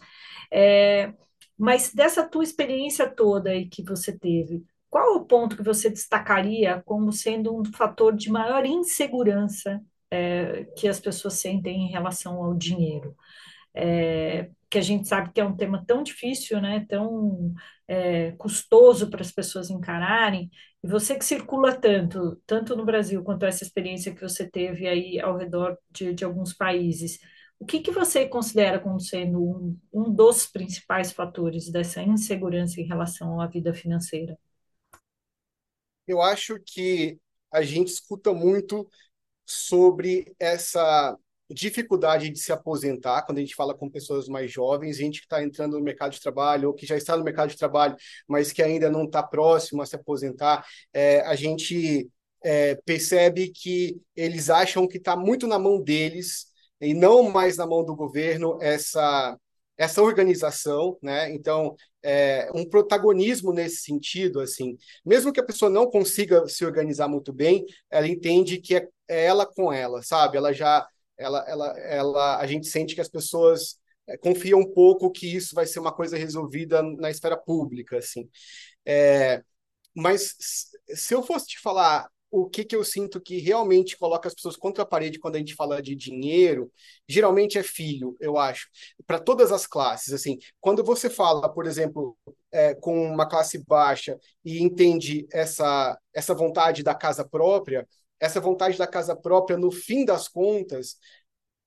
É, 0.54 1.12
mas 1.58 1.91
dessa 1.93 2.23
tua 2.23 2.43
experiência 2.43 3.10
toda 3.10 3.49
aí 3.49 3.67
que 3.67 3.84
você 3.84 4.17
teve, 4.17 4.63
qual 4.89 5.15
o 5.15 5.25
ponto 5.25 5.56
que 5.56 5.63
você 5.63 5.89
destacaria 5.89 6.82
como 6.86 7.12
sendo 7.12 7.56
um 7.56 7.63
fator 7.65 8.15
de 8.15 8.30
maior 8.32 8.65
insegurança 8.65 9.82
é, 10.12 10.65
que 10.78 10.88
as 10.88 10.99
pessoas 10.99 11.36
sentem 11.36 11.88
em 11.88 11.91
relação 11.91 12.43
ao 12.43 12.56
dinheiro? 12.56 13.15
É, 13.73 14.49
que 14.69 14.78
a 14.78 14.82
gente 14.82 15.08
sabe 15.08 15.32
que 15.32 15.41
é 15.41 15.45
um 15.45 15.56
tema 15.56 15.84
tão 15.86 16.04
difícil, 16.04 16.62
né, 16.62 16.86
tão 16.88 17.54
é, 17.88 18.32
custoso 18.34 19.10
para 19.10 19.21
as 19.21 19.32
pessoas 19.32 19.69
encararem, 19.69 20.49
e 20.84 20.88
você 20.88 21.15
que 21.17 21.25
circula 21.25 21.75
tanto, 21.75 22.41
tanto 22.45 22.75
no 22.75 22.86
Brasil 22.86 23.23
quanto 23.23 23.45
essa 23.45 23.63
experiência 23.63 24.13
que 24.13 24.21
você 24.21 24.49
teve 24.49 24.88
aí 24.88 25.19
ao 25.19 25.38
redor 25.38 25.78
de, 25.91 26.13
de 26.13 26.23
alguns 26.23 26.54
países, 26.54 27.19
o 27.60 27.65
que, 27.65 27.82
que 27.82 27.91
você 27.91 28.28
considera 28.28 28.80
como 28.80 28.99
sendo 28.99 29.41
um, 29.43 29.78
um 29.93 30.13
dos 30.13 30.47
principais 30.47 31.12
fatores 31.12 31.69
dessa 31.69 32.02
insegurança 32.02 32.80
em 32.80 32.86
relação 32.86 33.41
à 33.41 33.47
vida 33.47 33.73
financeira? 33.73 34.38
Eu 36.09 36.23
acho 36.23 36.59
que 36.65 37.19
a 37.51 37.61
gente 37.61 37.89
escuta 37.89 38.33
muito 38.33 38.87
sobre 39.45 40.35
essa 40.39 41.15
dificuldade 41.51 42.31
de 42.31 42.39
se 42.39 42.51
aposentar 42.51 43.21
quando 43.23 43.37
a 43.37 43.41
gente 43.41 43.55
fala 43.55 43.75
com 43.75 43.87
pessoas 43.87 44.27
mais 44.27 44.51
jovens, 44.51 44.97
gente 44.97 45.19
que 45.19 45.25
está 45.27 45.43
entrando 45.43 45.77
no 45.77 45.83
mercado 45.83 46.11
de 46.13 46.19
trabalho 46.19 46.69
ou 46.69 46.73
que 46.73 46.87
já 46.87 46.97
está 46.97 47.15
no 47.15 47.23
mercado 47.23 47.49
de 47.49 47.57
trabalho, 47.57 47.95
mas 48.27 48.51
que 48.51 48.63
ainda 48.63 48.89
não 48.89 49.03
está 49.05 49.21
próximo 49.21 49.83
a 49.83 49.85
se 49.85 49.95
aposentar. 49.95 50.65
É, 50.91 51.21
a 51.21 51.35
gente 51.35 52.09
é, 52.43 52.73
percebe 52.85 53.51
que 53.51 54.01
eles 54.15 54.49
acham 54.49 54.87
que 54.87 54.97
está 54.97 55.15
muito 55.15 55.45
na 55.45 55.59
mão 55.59 55.79
deles 55.79 56.47
e 56.81 56.95
não 56.95 57.29
mais 57.29 57.55
na 57.55 57.67
mão 57.67 57.85
do 57.85 57.95
governo 57.95 58.57
essa 58.61 59.37
essa 59.79 60.01
organização, 60.03 60.97
né? 61.01 61.33
Então, 61.33 61.73
é, 62.03 62.51
um 62.53 62.69
protagonismo 62.69 63.53
nesse 63.53 63.77
sentido, 63.77 64.41
assim, 64.41 64.77
mesmo 65.05 65.31
que 65.31 65.39
a 65.39 65.45
pessoa 65.45 65.71
não 65.71 65.89
consiga 65.89 66.45
se 66.49 66.65
organizar 66.65 67.07
muito 67.07 67.31
bem, 67.31 67.65
ela 67.89 68.05
entende 68.05 68.59
que 68.59 68.75
é, 68.75 68.87
é 69.07 69.25
ela 69.25 69.45
com 69.45 69.71
ela, 69.71 70.03
sabe? 70.03 70.35
Ela 70.35 70.51
já, 70.51 70.85
ela, 71.17 71.45
ela, 71.47 71.79
ela, 71.79 72.37
a 72.39 72.45
gente 72.45 72.67
sente 72.67 72.93
que 72.93 72.99
as 72.99 73.07
pessoas 73.07 73.79
é, 74.05 74.17
confiam 74.17 74.59
um 74.59 74.69
pouco 74.69 75.09
que 75.09 75.33
isso 75.33 75.55
vai 75.55 75.65
ser 75.65 75.79
uma 75.79 75.93
coisa 75.93 76.17
resolvida 76.17 76.83
na 76.83 77.09
esfera 77.09 77.37
pública, 77.37 77.99
assim. 77.99 78.29
É, 78.85 79.41
mas 79.95 80.35
se 80.89 81.13
eu 81.13 81.23
fosse 81.23 81.47
te 81.47 81.59
falar 81.59 82.09
o 82.31 82.49
que, 82.49 82.63
que 82.63 82.75
eu 82.75 82.83
sinto 82.83 83.19
que 83.19 83.39
realmente 83.39 83.97
coloca 83.97 84.27
as 84.27 84.33
pessoas 84.33 84.55
contra 84.55 84.83
a 84.83 84.85
parede 84.85 85.19
quando 85.19 85.35
a 85.35 85.39
gente 85.39 85.55
fala 85.55 85.81
de 85.81 85.95
dinheiro, 85.95 86.71
geralmente 87.07 87.57
é 87.57 87.63
filho, 87.63 88.15
eu 88.19 88.37
acho, 88.37 88.67
para 89.07 89.19
todas 89.19 89.51
as 89.51 89.65
classes. 89.65 90.13
Assim, 90.13 90.37
quando 90.59 90.83
você 90.83 91.09
fala, 91.09 91.49
por 91.49 91.65
exemplo, 91.65 92.17
é, 92.51 92.75
com 92.75 93.01
uma 93.11 93.27
classe 93.27 93.63
baixa 93.65 94.17
e 94.43 94.61
entende 94.61 95.27
essa, 95.31 95.97
essa 96.13 96.33
vontade 96.33 96.83
da 96.83 96.95
casa 96.95 97.27
própria, 97.27 97.87
essa 98.19 98.39
vontade 98.39 98.77
da 98.77 98.87
casa 98.87 99.15
própria, 99.15 99.57
no 99.57 99.71
fim 99.71 100.05
das 100.05 100.27
contas, 100.27 100.97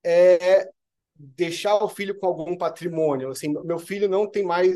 é, 0.04 0.68
deixar 1.22 1.76
o 1.76 1.88
filho 1.88 2.18
com 2.18 2.26
algum 2.26 2.56
patrimônio. 2.56 3.30
Assim, 3.30 3.48
meu 3.64 3.78
filho 3.78 4.08
não 4.08 4.28
tem 4.28 4.42
mais, 4.44 4.74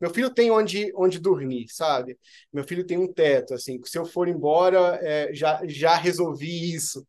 meu 0.00 0.10
filho 0.14 0.30
tem 0.30 0.50
onde, 0.50 0.92
onde 0.94 1.18
dormir, 1.18 1.66
sabe? 1.68 2.18
Meu 2.52 2.62
filho 2.64 2.86
tem 2.86 2.96
um 2.96 3.12
teto, 3.12 3.54
assim. 3.54 3.80
Se 3.84 3.98
eu 3.98 4.04
for 4.04 4.28
embora, 4.28 4.98
é, 5.02 5.34
já 5.34 5.60
já 5.66 5.96
resolvi 5.96 6.74
isso. 6.74 7.04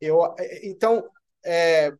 Eu, 0.00 0.22
é, 0.38 0.68
então, 0.68 1.08
é, 1.44 1.92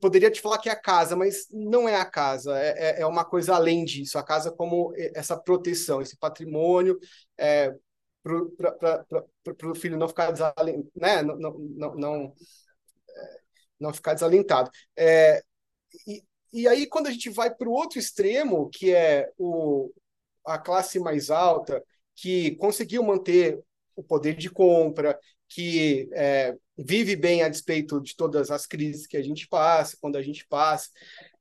poderia 0.00 0.30
te 0.30 0.40
falar 0.40 0.58
que 0.58 0.68
é 0.68 0.72
a 0.72 0.80
casa, 0.80 1.14
mas 1.14 1.46
não 1.50 1.88
é 1.88 1.96
a 1.96 2.04
casa. 2.04 2.58
É, 2.58 2.98
é, 2.98 3.00
é 3.02 3.06
uma 3.06 3.24
coisa 3.24 3.54
além 3.54 3.84
disso. 3.84 4.18
A 4.18 4.22
casa 4.24 4.50
como 4.50 4.92
essa 5.14 5.36
proteção, 5.36 6.02
esse 6.02 6.16
patrimônio. 6.18 6.98
É, 7.38 7.72
para 8.24 9.70
o 9.70 9.74
filho 9.74 9.98
não 9.98 10.08
ficar 10.08 10.30
desalentado, 10.30 10.90
né? 10.96 11.22
não, 11.22 11.36
não, 11.36 11.94
não, 11.94 12.34
não, 13.78 13.90
é, 13.90 13.92
ficar 13.92 14.14
desalentado. 14.14 14.70
É, 14.96 15.42
e, 16.06 16.22
e 16.52 16.68
aí, 16.68 16.86
quando 16.86 17.08
a 17.08 17.10
gente 17.10 17.28
vai 17.30 17.52
para 17.52 17.68
o 17.68 17.72
outro 17.72 17.98
extremo, 17.98 18.70
que 18.70 18.94
é 18.94 19.30
o, 19.36 19.92
a 20.46 20.58
classe 20.58 21.00
mais 21.00 21.30
alta, 21.30 21.82
que 22.14 22.54
conseguiu 22.56 23.02
manter 23.02 23.60
o 23.96 24.02
poder 24.02 24.36
de 24.36 24.48
compra, 24.50 25.18
que 25.48 26.08
é, 26.12 26.56
vive 26.76 27.16
bem 27.16 27.42
a 27.42 27.48
despeito 27.48 28.00
de 28.00 28.14
todas 28.16 28.50
as 28.50 28.66
crises 28.66 29.06
que 29.06 29.16
a 29.16 29.22
gente 29.22 29.48
passa, 29.48 29.96
quando 30.00 30.16
a 30.16 30.22
gente 30.22 30.46
passa, 30.46 30.90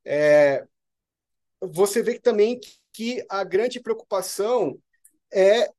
é, 0.04 0.66
você 1.62 2.02
vê 2.02 2.16
que 2.16 2.22
também 2.22 2.60
que 2.92 3.26
a 3.30 3.44
grande 3.44 3.80
preocupação 3.80 4.78
é 5.32 5.70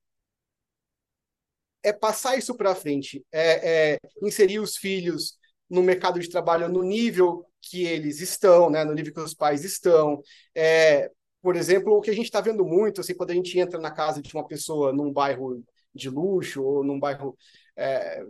é 1.83 1.93
passar 1.93 2.39
isso 2.39 2.55
para 2.55 2.75
frente, 2.75 3.23
é, 3.31 3.93
é, 3.93 3.99
inserir 4.23 4.59
os 4.59 4.75
filhos 4.75 5.37
no 5.69 5.83
mercado 5.83 6.19
de 6.19 6.31
trabalho 6.31 6.67
no 6.67 6.83
nível 6.83 7.47
que 7.71 7.85
eles 7.85 8.21
estão, 8.21 8.71
né, 8.71 8.85
no 8.85 8.95
nível 8.95 9.13
que 9.13 9.21
os 9.21 9.35
pais 9.35 9.65
estão. 9.65 10.23
É, 10.55 11.11
por 11.43 11.57
exemplo, 11.57 11.93
o 11.95 12.01
que 12.01 12.11
a 12.11 12.15
gente 12.15 12.27
está 12.27 12.41
vendo 12.41 12.65
muito, 12.65 13.01
assim, 13.01 13.15
quando 13.15 13.31
a 13.31 13.35
gente 13.35 13.59
entra 13.59 13.81
na 13.81 13.91
casa 13.91 14.23
de 14.23 14.33
uma 14.35 14.47
pessoa 14.47 14.93
num 14.93 15.13
bairro 15.13 15.63
de 15.95 16.09
luxo 16.11 16.63
ou 16.63 16.83
num 16.85 16.99
bairro 16.99 17.37
é, 17.77 18.23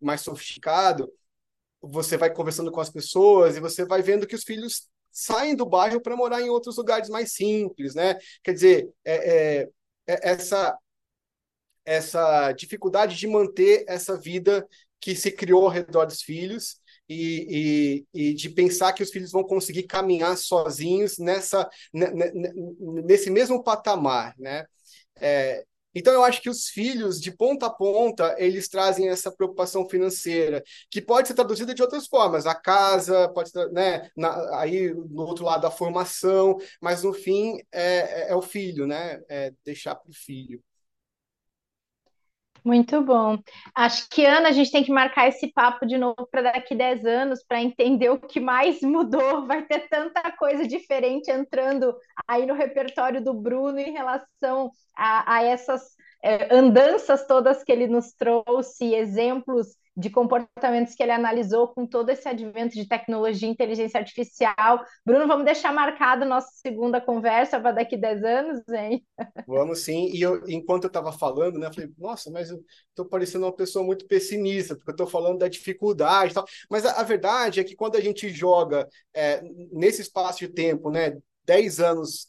mais 0.00 0.20
sofisticado, 0.22 1.12
você 1.80 2.16
vai 2.16 2.32
conversando 2.32 2.70
com 2.70 2.80
as 2.80 2.90
pessoas 2.90 3.56
e 3.56 3.60
você 3.60 3.84
vai 3.84 4.02
vendo 4.02 4.26
que 4.26 4.34
os 4.34 4.44
filhos 4.44 4.88
saem 5.10 5.56
do 5.56 5.66
bairro 5.66 6.00
para 6.00 6.16
morar 6.16 6.40
em 6.40 6.50
outros 6.50 6.76
lugares 6.76 7.08
mais 7.08 7.32
simples, 7.32 7.94
né? 7.94 8.16
Quer 8.42 8.52
dizer, 8.54 8.90
é, 9.04 9.60
é, 9.62 9.68
é 10.06 10.30
essa 10.30 10.78
essa 11.84 12.52
dificuldade 12.52 13.16
de 13.16 13.26
manter 13.26 13.84
essa 13.88 14.16
vida 14.16 14.68
que 15.00 15.14
se 15.16 15.32
criou 15.32 15.64
ao 15.64 15.70
redor 15.70 16.04
dos 16.04 16.22
filhos 16.22 16.79
e, 17.10 18.06
e, 18.14 18.30
e, 18.30 18.34
de 18.34 18.48
pensar 18.48 18.92
que 18.92 19.02
os 19.02 19.10
filhos 19.10 19.32
vão 19.32 19.42
conseguir 19.42 19.82
caminhar 19.82 20.36
sozinhos 20.38 21.18
nessa, 21.18 21.68
nesse 21.92 23.30
mesmo 23.30 23.64
patamar, 23.64 24.34
né? 24.38 24.64
É, 25.20 25.64
então 25.92 26.12
eu 26.14 26.22
acho 26.22 26.40
que 26.40 26.48
os 26.48 26.68
filhos, 26.68 27.20
de 27.20 27.32
ponta 27.32 27.66
a 27.66 27.70
ponta, 27.70 28.36
eles 28.38 28.68
trazem 28.68 29.08
essa 29.08 29.32
preocupação 29.32 29.88
financeira, 29.88 30.62
que 30.88 31.02
pode 31.02 31.26
ser 31.28 31.34
traduzida 31.34 31.74
de 31.74 31.82
outras 31.82 32.06
formas. 32.06 32.46
A 32.46 32.54
casa, 32.54 33.28
pode 33.30 33.50
ser, 33.50 33.70
né? 33.72 34.08
Na, 34.16 34.60
aí 34.60 34.94
no 34.94 35.22
outro 35.22 35.44
lado 35.44 35.66
a 35.66 35.70
formação, 35.70 36.58
mas 36.80 37.02
no 37.02 37.12
fim 37.12 37.58
é, 37.72 38.26
é, 38.28 38.30
é 38.30 38.36
o 38.36 38.42
filho, 38.42 38.86
né? 38.86 39.20
É 39.28 39.52
deixar 39.64 39.96
para 39.96 40.10
o 40.10 40.14
filho. 40.14 40.62
Muito 42.64 43.00
bom. 43.02 43.38
Acho 43.74 44.08
que, 44.10 44.24
Ana, 44.24 44.48
a 44.50 44.52
gente 44.52 44.70
tem 44.70 44.84
que 44.84 44.92
marcar 44.92 45.28
esse 45.28 45.52
papo 45.52 45.86
de 45.86 45.96
novo 45.96 46.26
para 46.30 46.42
daqui 46.42 46.74
10 46.74 47.04
anos, 47.06 47.42
para 47.42 47.62
entender 47.62 48.10
o 48.10 48.18
que 48.18 48.38
mais 48.38 48.80
mudou. 48.82 49.46
Vai 49.46 49.64
ter 49.64 49.88
tanta 49.88 50.30
coisa 50.32 50.66
diferente 50.66 51.30
entrando 51.30 51.94
aí 52.28 52.46
no 52.46 52.54
repertório 52.54 53.22
do 53.22 53.32
Bruno 53.32 53.78
em 53.78 53.92
relação 53.92 54.70
a, 54.96 55.36
a 55.36 55.42
essas 55.42 55.82
é, 56.22 56.54
andanças 56.54 57.26
todas 57.26 57.64
que 57.64 57.72
ele 57.72 57.86
nos 57.86 58.12
trouxe, 58.12 58.94
exemplos 58.94 59.68
de 59.96 60.08
comportamentos 60.08 60.94
que 60.94 61.02
ele 61.02 61.12
analisou 61.12 61.68
com 61.68 61.86
todo 61.86 62.10
esse 62.10 62.28
advento 62.28 62.74
de 62.74 62.86
tecnologia 62.86 63.48
e 63.48 63.50
inteligência 63.50 63.98
artificial. 63.98 64.84
Bruno, 65.04 65.26
vamos 65.26 65.44
deixar 65.44 65.72
marcado 65.72 66.24
nossa 66.24 66.48
segunda 66.52 67.00
conversa 67.00 67.60
para 67.60 67.72
daqui 67.72 67.96
10 67.96 68.22
anos, 68.22 68.68
hein? 68.68 69.04
Vamos 69.46 69.80
sim. 69.80 70.10
E 70.12 70.22
eu, 70.22 70.42
enquanto 70.48 70.84
eu 70.84 70.88
estava 70.88 71.12
falando, 71.12 71.58
né, 71.58 71.66
eu 71.66 71.74
falei, 71.74 71.90
nossa, 71.98 72.30
mas 72.30 72.50
eu 72.50 72.62
estou 72.88 73.04
parecendo 73.04 73.46
uma 73.46 73.54
pessoa 73.54 73.84
muito 73.84 74.06
pessimista, 74.06 74.74
porque 74.76 74.90
eu 74.90 74.94
estou 74.94 75.06
falando 75.06 75.38
da 75.38 75.48
dificuldade 75.48 76.32
e 76.32 76.34
tal. 76.34 76.44
Mas 76.70 76.86
a, 76.86 77.00
a, 77.00 77.02
verdade 77.02 77.60
é 77.60 77.64
que 77.64 77.74
quando 77.76 77.96
a 77.96 78.00
gente 78.00 78.28
joga 78.28 78.88
é, 79.12 79.42
nesse 79.72 80.02
espaço 80.02 80.38
de 80.38 80.48
tempo, 80.48 80.90
né, 80.90 81.16
10 81.44 81.80
anos 81.80 82.28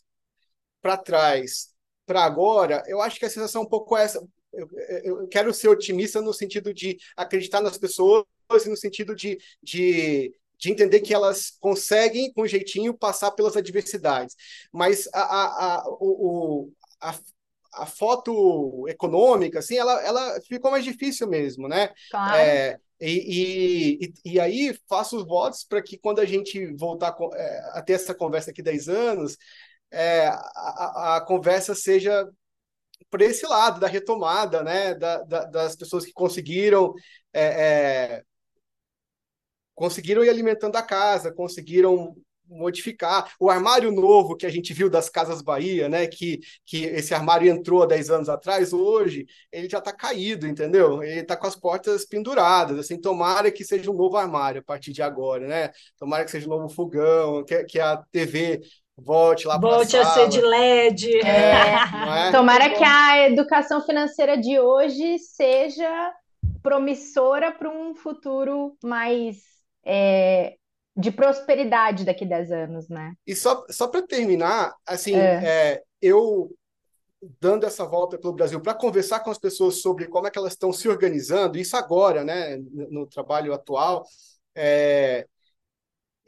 para 0.82 0.97
trás, 0.97 1.69
para 2.06 2.24
agora, 2.24 2.84
eu 2.88 3.02
acho 3.02 3.19
que 3.19 3.26
a 3.26 3.30
sensação 3.30 3.62
é 3.62 3.65
um 3.65 3.69
pouco 3.69 3.95
essa 3.95 4.21
eu, 4.54 4.70
eu 5.04 5.28
quero 5.28 5.54
ser 5.54 5.68
otimista 5.70 6.22
no 6.22 6.34
sentido 6.34 6.74
de 6.74 6.98
acreditar 7.16 7.62
nas 7.62 7.78
pessoas 7.78 8.26
e 8.66 8.70
no 8.70 8.78
sentido 8.78 9.16
de, 9.16 9.38
de, 9.62 10.34
de 10.58 10.72
entender 10.72 11.00
que 11.00 11.14
elas 11.14 11.52
conseguem, 11.60 12.32
com 12.34 12.46
jeitinho, 12.46 12.98
passar 12.98 13.32
pelas 13.32 13.56
adversidades. 13.56 14.36
Mas 14.72 15.08
a, 15.14 15.22
a, 15.22 15.76
a, 15.76 15.84
o, 15.88 16.72
a, 17.00 17.16
a 17.74 17.86
foto 17.86 18.88
econômica, 18.88 19.60
assim, 19.60 19.78
ela, 19.78 20.02
ela 20.04 20.42
ficou 20.42 20.72
mais 20.72 20.84
difícil 20.84 21.28
mesmo, 21.28 21.68
né? 21.68 21.90
Claro. 22.10 22.36
É, 22.36 22.80
e, 23.00 23.98
e, 24.00 24.34
e, 24.34 24.40
aí 24.40 24.78
faço 24.88 25.18
os 25.18 25.26
votos 25.26 25.64
para 25.64 25.82
que 25.82 25.98
quando 25.98 26.20
a 26.20 26.26
gente 26.26 26.68
voltar 26.76 27.16
é, 27.34 27.72
a 27.74 27.82
ter 27.82 27.94
essa 27.94 28.14
conversa 28.14 28.52
aqui 28.52 28.62
10 28.62 28.90
anos, 28.90 29.38
é, 29.90 30.28
a, 30.28 31.18
a, 31.18 31.22
conversa 31.22 31.74
seja 31.74 32.30
por 33.10 33.22
esse 33.22 33.46
lado 33.46 33.80
da 33.80 33.88
retomada, 33.88 34.64
né, 34.64 34.94
da, 34.96 35.24
da, 35.24 35.46
das 35.46 35.76
pessoas 35.76 36.06
que 36.06 36.14
conseguiram 36.14 36.94
é, 37.34 37.44
é, 37.44 38.24
conseguiram 39.76 40.24
ir 40.24 40.30
alimentando 40.30 40.76
a 40.76 40.84
casa, 40.84 41.32
conseguiram 41.34 42.16
modificar. 42.52 43.34
O 43.40 43.50
armário 43.50 43.92
novo 43.92 44.36
que 44.36 44.46
a 44.46 44.50
gente 44.50 44.74
viu 44.74 44.90
das 44.90 45.10
Casas 45.10 45.42
Bahia, 45.42 45.88
né? 45.88 46.06
Que, 46.06 46.40
que 46.66 46.84
esse 46.86 47.14
armário 47.14 47.50
entrou 47.50 47.82
há 47.82 47.86
10 47.86 48.10
anos 48.10 48.30
atrás, 48.30 48.74
hoje 48.74 49.26
ele 49.52 49.70
já 49.70 49.80
está 49.80 49.94
caído, 49.94 50.46
entendeu? 50.46 51.02
Ele 51.02 51.22
está 51.22 51.38
com 51.38 51.48
as 51.48 51.56
portas 51.56 52.06
penduradas. 52.06 52.78
Assim, 52.78 53.00
tomara 53.00 53.52
que 53.52 53.64
seja 53.64 53.90
um 53.90 53.96
novo 53.96 54.18
armário 54.18 54.62
a 54.62 54.64
partir 54.64 54.92
de 54.92 55.02
agora, 55.02 55.48
né? 55.48 55.72
Tomara 55.98 56.26
que 56.26 56.32
seja 56.32 56.46
um 56.48 56.50
novo 56.50 56.70
fogão, 56.70 57.44
que, 57.46 57.64
que 57.64 57.80
a 57.80 57.98
TV 58.12 58.62
volte 59.04 59.48
lá 59.48 59.60
para 59.60 59.70
Volte 59.70 59.98
a 59.98 60.06
ser 60.06 60.30
de 60.30 60.42
LED. 60.42 61.18
É, 61.26 62.28
é? 62.28 62.32
Tomara 62.32 62.70
que 62.70 62.84
a 62.84 63.28
educação 63.28 63.82
financeira 63.82 64.38
de 64.38 64.60
hoje 64.60 65.18
seja 65.20 66.14
promissora 66.62 67.52
para 67.52 67.70
um 67.70 67.96
futuro 67.96 68.78
mais 68.84 69.38
é, 69.84 70.56
de 70.96 71.12
prosperidade 71.12 72.06
daqui 72.06 72.24
a 72.26 72.28
10 72.28 72.52
anos, 72.52 72.90
né? 72.90 73.14
E 73.26 73.36
só, 73.36 73.66
só 73.70 73.88
para 73.88 74.02
terminar, 74.02 74.74
assim, 74.86 75.16
é. 75.16 75.42
É, 75.44 75.84
eu 76.02 76.52
dando 77.40 77.66
essa 77.66 77.86
volta 77.86 78.18
pelo 78.18 78.34
Brasil 78.34 78.60
para 78.60 78.74
conversar 78.74 79.20
com 79.20 79.30
as 79.30 79.38
pessoas 79.38 79.82
sobre 79.82 80.08
como 80.08 80.28
é 80.28 80.32
que 80.32 80.40
elas 80.40 80.54
estão 80.54 80.74
se 80.74 80.90
organizando, 80.90 81.58
isso 81.58 81.78
agora, 81.78 82.24
né, 82.24 82.58
no 82.72 83.06
trabalho 83.06 83.54
atual, 83.54 84.04
é, 84.56 85.28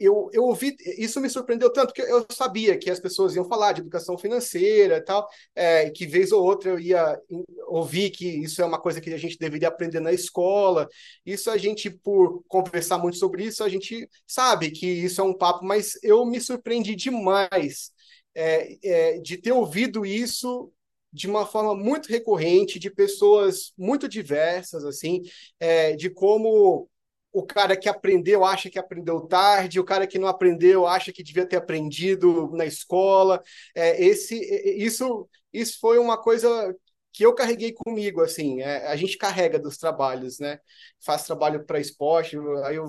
eu, 0.04 0.28
eu 0.32 0.44
ouvi, 0.44 0.76
isso 0.98 1.20
me 1.20 1.28
surpreendeu 1.30 1.72
tanto, 1.72 1.94
que 1.94 2.02
eu 2.02 2.26
sabia 2.30 2.76
que 2.76 2.90
as 2.90 3.00
pessoas 3.00 3.34
iam 3.34 3.44
falar 3.44 3.72
de 3.72 3.80
educação 3.80 4.16
financeira 4.18 4.98
e 4.98 5.00
tal, 5.00 5.28
é, 5.54 5.90
que 5.90 6.06
vez 6.06 6.32
ou 6.32 6.44
outra 6.44 6.70
eu 6.70 6.78
ia 6.78 7.18
ouvir 7.66 8.10
que 8.10 8.26
isso 8.26 8.62
é 8.62 8.64
uma 8.64 8.80
coisa 8.80 9.00
que 9.00 9.12
a 9.12 9.18
gente 9.18 9.38
deveria 9.38 9.68
aprender 9.68 10.00
na 10.00 10.12
escola. 10.12 10.88
Isso 11.24 11.50
a 11.50 11.56
gente, 11.56 11.90
por 11.90 12.42
conversar 12.48 12.98
muito 12.98 13.16
sobre 13.16 13.44
isso, 13.44 13.64
a 13.64 13.68
gente 13.68 14.08
sabe 14.26 14.70
que 14.70 14.86
isso 14.86 15.20
é 15.20 15.24
um 15.24 15.36
papo, 15.36 15.64
mas 15.64 15.98
eu 16.02 16.24
me 16.24 16.40
surpreendi 16.40 16.94
demais 16.94 17.90
é, 18.34 18.78
é, 18.82 19.18
de 19.18 19.36
ter 19.36 19.52
ouvido 19.52 20.04
isso 20.04 20.72
de 21.12 21.28
uma 21.28 21.46
forma 21.46 21.76
muito 21.76 22.08
recorrente, 22.08 22.80
de 22.80 22.90
pessoas 22.90 23.72
muito 23.78 24.08
diversas, 24.08 24.84
assim, 24.84 25.22
é, 25.60 25.94
de 25.94 26.10
como 26.10 26.88
o 27.34 27.44
cara 27.44 27.76
que 27.76 27.88
aprendeu 27.88 28.44
acha 28.44 28.70
que 28.70 28.78
aprendeu 28.78 29.20
tarde, 29.22 29.80
o 29.80 29.84
cara 29.84 30.06
que 30.06 30.20
não 30.20 30.28
aprendeu 30.28 30.86
acha 30.86 31.12
que 31.12 31.22
devia 31.22 31.44
ter 31.44 31.56
aprendido 31.56 32.48
na 32.52 32.64
escola. 32.64 33.42
É, 33.74 34.02
esse, 34.02 34.38
isso, 34.78 35.28
isso 35.52 35.78
foi 35.80 35.98
uma 35.98 36.16
coisa 36.16 36.72
que 37.12 37.26
eu 37.26 37.34
carreguei 37.34 37.72
comigo, 37.72 38.22
assim, 38.22 38.60
é, 38.60 38.86
a 38.86 38.94
gente 38.94 39.18
carrega 39.18 39.58
dos 39.58 39.76
trabalhos, 39.76 40.38
né? 40.38 40.58
Faz 41.04 41.24
trabalho 41.24 41.64
para 41.64 41.80
esporte, 41.80 42.36
aí 42.64 42.76
eu 42.76 42.86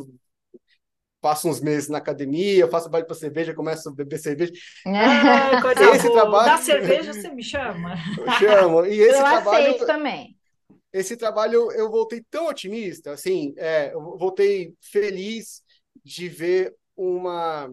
passo 1.19 1.49
uns 1.49 1.59
meses 1.59 1.89
na 1.89 1.97
academia, 1.97 2.67
faço 2.67 2.85
trabalho 2.85 3.07
para 3.07 3.15
cerveja, 3.15 3.53
começo 3.53 3.89
a 3.89 3.91
beber 3.91 4.19
cerveja. 4.19 4.51
Ah, 4.85 5.59
esse 5.95 6.11
trabalho... 6.11 6.45
Da 6.45 6.57
cerveja 6.57 7.13
você 7.13 7.29
me 7.29 7.43
chama. 7.43 7.95
Eu 8.15 8.31
chamo. 8.33 8.85
E 8.85 8.99
esse 8.99 9.17
eu 9.17 9.23
trabalho... 9.23 9.65
aceito 9.65 9.85
também 9.87 10.34
esse 10.95 11.17
trabalho 11.17 11.69
eu 11.73 11.91
voltei 11.91 12.23
tão 12.29 12.47
otimista, 12.47 13.11
assim, 13.11 13.53
é, 13.57 13.93
eu 13.93 14.17
voltei 14.17 14.73
feliz 14.79 15.61
de 16.03 16.29
ver 16.29 16.73
uma 16.95 17.69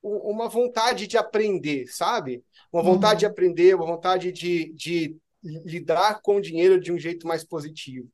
uma 0.00 0.48
vontade 0.48 1.06
de 1.06 1.18
aprender, 1.18 1.86
sabe? 1.88 2.42
Uma 2.72 2.82
vontade 2.82 3.14
uhum. 3.14 3.18
de 3.18 3.26
aprender, 3.26 3.74
uma 3.74 3.84
vontade 3.84 4.32
de, 4.32 4.72
de 4.72 5.16
lidar 5.42 6.22
com 6.22 6.36
o 6.36 6.40
dinheiro 6.40 6.80
de 6.80 6.92
um 6.92 6.98
jeito 6.98 7.26
mais 7.26 7.44
positivo. 7.44 8.08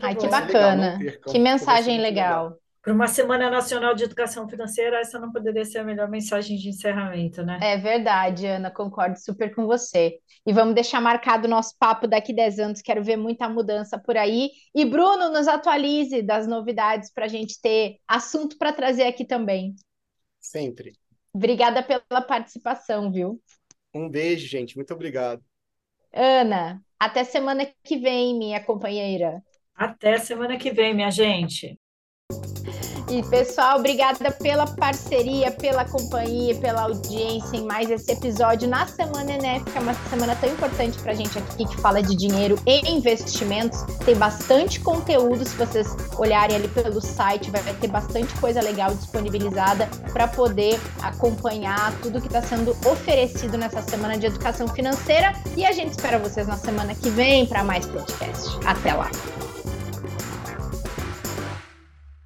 Ai, 0.00 0.14
que 0.14 0.28
bacana. 0.28 0.98
que 1.28 1.38
mensagem 1.38 2.00
legal. 2.00 2.44
legal. 2.44 2.61
Para 2.82 2.92
uma 2.92 3.06
Semana 3.06 3.48
Nacional 3.48 3.94
de 3.94 4.02
Educação 4.02 4.48
Financeira, 4.48 4.98
essa 4.98 5.16
não 5.16 5.30
poderia 5.30 5.64
ser 5.64 5.78
a 5.78 5.84
melhor 5.84 6.08
mensagem 6.10 6.56
de 6.56 6.68
encerramento, 6.68 7.40
né? 7.40 7.60
É 7.62 7.76
verdade, 7.76 8.44
Ana, 8.44 8.72
concordo 8.72 9.16
super 9.20 9.54
com 9.54 9.66
você. 9.66 10.18
E 10.44 10.52
vamos 10.52 10.74
deixar 10.74 11.00
marcado 11.00 11.46
o 11.46 11.50
nosso 11.50 11.76
papo 11.78 12.08
daqui 12.08 12.34
10 12.34 12.58
anos, 12.58 12.82
quero 12.82 13.04
ver 13.04 13.16
muita 13.16 13.48
mudança 13.48 14.00
por 14.00 14.16
aí. 14.16 14.50
E 14.74 14.84
Bruno, 14.84 15.30
nos 15.30 15.46
atualize 15.46 16.22
das 16.22 16.48
novidades 16.48 17.12
para 17.12 17.26
a 17.26 17.28
gente 17.28 17.60
ter 17.60 17.98
assunto 18.08 18.58
para 18.58 18.72
trazer 18.72 19.04
aqui 19.04 19.24
também. 19.24 19.76
Sempre. 20.40 20.94
Obrigada 21.32 21.84
pela 21.84 22.20
participação, 22.20 23.12
viu? 23.12 23.40
Um 23.94 24.08
beijo, 24.08 24.48
gente. 24.48 24.74
Muito 24.74 24.92
obrigado. 24.92 25.40
Ana, 26.12 26.82
até 26.98 27.22
semana 27.22 27.64
que 27.84 27.96
vem, 27.96 28.36
minha 28.36 28.60
companheira. 28.60 29.40
Até 29.72 30.18
semana 30.18 30.56
que 30.56 30.72
vem, 30.72 30.92
minha 30.92 31.12
gente. 31.12 31.78
E 33.08 33.22
pessoal, 33.24 33.78
obrigada 33.78 34.30
pela 34.30 34.66
parceria, 34.66 35.50
pela 35.50 35.84
companhia, 35.84 36.54
pela 36.54 36.82
audiência 36.82 37.56
em 37.56 37.64
mais 37.64 37.90
esse 37.90 38.10
episódio 38.10 38.68
na 38.68 38.86
Semana 38.86 39.32
é 39.32 39.80
uma 39.80 39.94
semana 40.08 40.36
tão 40.36 40.48
importante 40.48 40.98
para 40.98 41.12
a 41.12 41.14
gente 41.14 41.38
aqui 41.38 41.66
que 41.66 41.76
fala 41.80 42.02
de 42.02 42.14
dinheiro 42.14 42.58
e 42.66 42.90
investimentos. 42.90 43.82
Tem 44.04 44.14
bastante 44.14 44.80
conteúdo, 44.80 45.44
se 45.44 45.54
vocês 45.56 45.94
olharem 46.16 46.56
ali 46.56 46.68
pelo 46.68 47.00
site, 47.00 47.50
vai 47.50 47.62
ter 47.62 47.88
bastante 47.88 48.34
coisa 48.36 48.62
legal 48.62 48.94
disponibilizada 48.94 49.88
para 50.12 50.28
poder 50.28 50.80
acompanhar 51.02 51.92
tudo 52.00 52.20
que 52.20 52.28
está 52.28 52.42
sendo 52.42 52.70
oferecido 52.86 53.58
nessa 53.58 53.82
semana 53.82 54.16
de 54.16 54.26
educação 54.26 54.68
financeira. 54.68 55.34
E 55.56 55.64
a 55.64 55.72
gente 55.72 55.90
espera 55.90 56.18
vocês 56.18 56.46
na 56.46 56.56
semana 56.56 56.94
que 56.94 57.10
vem 57.10 57.46
para 57.46 57.62
mais 57.64 57.86
podcast. 57.86 58.58
Até 58.64 58.94
lá! 58.94 59.10